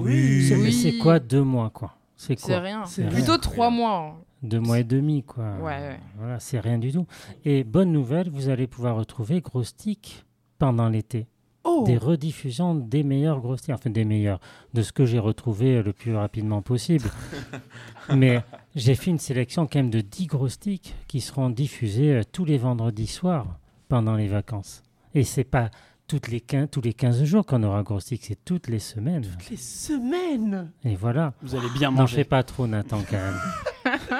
[0.00, 0.44] oui.
[0.46, 0.72] C'est Oui.
[0.72, 1.94] c'est quoi deux mois, quoi?
[2.16, 2.46] C'est quoi?
[2.46, 2.84] C'est rien.
[2.86, 4.20] C'est Plutôt trois mois.
[4.42, 5.54] Deux mois et demi, quoi.
[5.56, 6.00] Ouais, ouais.
[6.16, 7.06] Voilà, c'est rien du tout.
[7.44, 10.24] Et bonne nouvelle, vous allez pouvoir retrouver Gros Stick
[10.58, 11.26] pendant l'été.
[11.64, 11.82] Oh.
[11.84, 13.74] Des rediffusions des meilleurs Gros Stick.
[13.74, 14.38] Enfin, des meilleurs.
[14.74, 17.10] De ce que j'ai retrouvé le plus rapidement possible.
[18.14, 18.40] Mais
[18.76, 22.44] j'ai fait une sélection quand même de 10 Gros Sticks qui seront diffusés euh, tous
[22.44, 23.58] les vendredis soirs
[23.88, 24.82] pendant les vacances.
[25.14, 25.70] Et c'est pas
[26.06, 29.26] toutes les 15, tous les 15 jours qu'on aura Gros Stick, c'est toutes les semaines.
[29.50, 30.70] Les semaines.
[30.84, 31.34] Et voilà.
[31.42, 32.16] Vous allez bien N'en manger.
[32.18, 33.40] fais pas trop, Nathan, quand même.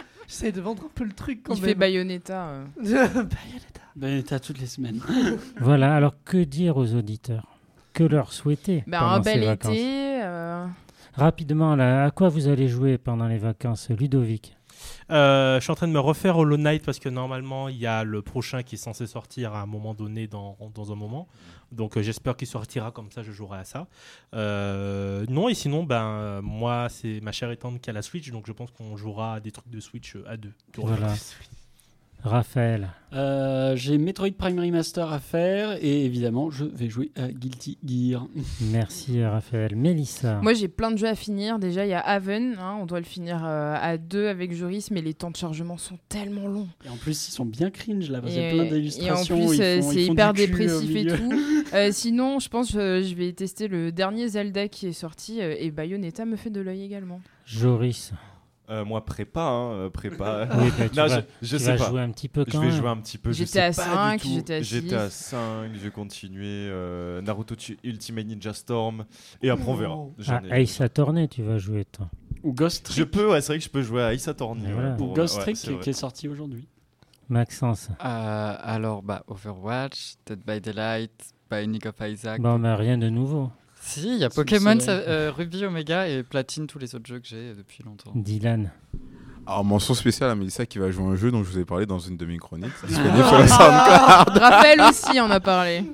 [0.29, 1.71] J'essaie de vendre un peu le truc quand Il même.
[1.71, 2.49] fait Bayonetta.
[2.49, 2.65] euh.
[2.85, 3.81] Bayonetta.
[3.97, 5.01] Ben, t'as toutes les semaines.
[5.61, 7.59] Voilà, alors que dire aux auditeurs?
[7.95, 9.73] Que leur souhaiter Ben, pendant un ces bel vacances?
[9.75, 10.21] été.
[10.23, 10.67] euh,
[11.15, 14.55] Rapidement, là, à quoi vous allez jouer pendant les vacances, Ludovic?
[15.11, 17.87] Euh, je suis en train de me refaire Hollow Knight parce que normalement il y
[17.87, 21.27] a le prochain qui est censé sortir à un moment donné dans, dans un moment.
[21.73, 23.87] Donc euh, j'espère qu'il sortira comme ça je jouerai à ça.
[24.35, 28.47] Euh, non et sinon ben moi c'est ma chère étante qui a la Switch donc
[28.47, 30.53] je pense qu'on jouera à des trucs de Switch euh, à deux.
[30.77, 31.15] Voilà.
[32.23, 37.79] Raphaël Euh, J'ai Metroid Prime Remaster à faire et évidemment, je vais jouer à Guilty
[37.85, 38.27] Gear.
[38.73, 39.77] Merci, Raphaël.
[39.77, 41.59] Mélissa Moi, j'ai plein de jeux à finir.
[41.59, 42.57] Déjà, il y a Haven.
[42.61, 45.79] hein, on doit le finir euh, à deux avec Joris, mais les temps de chargement
[45.79, 46.69] sont tellement longs.
[46.85, 48.21] Et en plus, ils sont bien cringe là.
[48.21, 49.37] parce qu'il y a Et, plein et en d'illustrations.
[49.47, 51.33] plus, ils euh, font- c'est hyper dépressif et tout.
[51.75, 55.55] Euh, sinon, je pense que je vais tester le dernier Zelda qui est sorti euh,
[55.59, 57.21] et Bayonetta me fait de l'œil également.
[57.45, 58.13] Joris
[58.71, 60.47] Euh, moi, prépa, hein, euh, prépa.
[60.59, 61.91] Oui, bah, tu Non, vas- je, je tu sais vas pas.
[61.91, 62.77] jouer un petit peu Je quand vais même.
[62.77, 63.33] jouer un petit peu.
[63.33, 64.35] je J'étais à pas 5, du tout.
[64.35, 65.25] j'étais à J'étais à 6.
[65.31, 66.47] 5, je vais continuer.
[66.47, 69.07] euh, Naruto Ultimate Ninja Storm.
[69.43, 69.97] Et après, on verra.
[69.97, 70.15] Oh.
[70.29, 72.11] Ah, ai- Ace Attorney, tu vas jouer, toi.
[72.43, 73.11] Ou Ghost Je Trick.
[73.11, 74.67] peux, ouais, c'est vrai que je peux jouer à Ace Attorney.
[74.67, 74.97] Ouais, voilà.
[75.01, 76.69] Ou Ghost ouais, Trick qui, est sorti aujourd'hui.
[77.31, 81.11] Maxence Euh, alors, bah, Overwatch, Dead by Daylight,
[81.51, 82.41] Binding of Isaac.
[82.41, 83.51] Bon, mais rien de nouveau.
[83.89, 87.19] Si, il y a Pokémon, ça- euh, Ruby, Omega et Platine, tous les autres jeux
[87.21, 88.13] que j'ai depuis longtemps.
[88.15, 88.71] Dylan
[89.47, 91.87] Alors, mention spéciale à Mélissa qui va jouer un jeu dont je vous ai parlé
[91.87, 92.71] dans une de mes chroniques.
[92.83, 92.87] Ah.
[92.87, 94.39] disponible sur la SoundCloud.
[94.43, 95.85] Raphaël aussi en a parlé.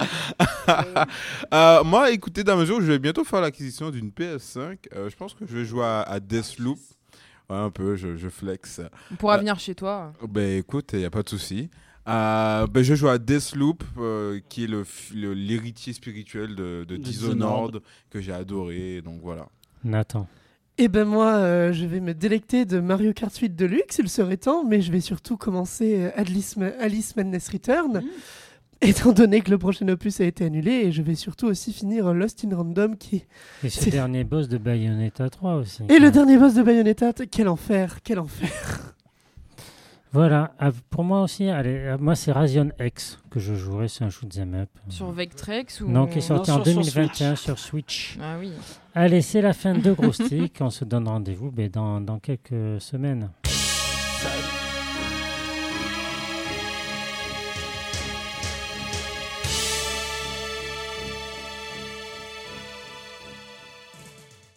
[1.52, 5.16] Euh, moi, écoutez, dans mesure où je vais bientôt faire l'acquisition d'une PS5, euh, je
[5.16, 6.78] pense que je vais jouer à, à Deathloop.
[7.50, 8.80] Ouais, un peu, je, je flex.
[9.12, 10.12] On pourra Euh, venir chez toi.
[10.26, 11.68] Ben écoute, il n'y a pas de souci.
[12.06, 16.84] Euh, ben, je joue à Deathloop, euh, qui est le f- le- l'héritier spirituel de,
[16.86, 17.36] de Dishonored,
[17.76, 17.82] Dishonored.
[18.10, 19.00] que j'ai adoré.
[19.02, 19.48] Donc voilà.
[19.84, 20.26] Nathan.
[20.76, 24.36] Eh ben moi, euh, je vais me délecter de Mario Kart 8 Deluxe, il serait
[24.36, 28.02] temps, mais je vais surtout commencer Alice, Alice Madness Return,
[28.80, 32.12] étant donné que le prochain opus a été annulé, et je vais surtout aussi finir
[32.12, 33.24] Lost in Random, qui
[33.62, 35.84] Et ce dernier boss de Bayonetta 3 aussi.
[35.88, 38.94] Et le dernier boss de Bayonetta, quel enfer, quel enfer.
[40.14, 40.52] Voilà,
[40.90, 44.54] pour moi aussi, allez, euh, moi c'est Razion X que je jouerai, c'est un shoot'em
[44.54, 44.68] up.
[44.88, 48.16] Sur Vectrex ou Non, qui est sorti Non, en sur- sur 2021 sur Switch.
[48.22, 48.52] Ah oui.
[48.94, 50.56] Allez, c'est la fin de Gros Stick.
[50.60, 53.28] On se donne rendez-vous ben, dans, dans quelques semaines.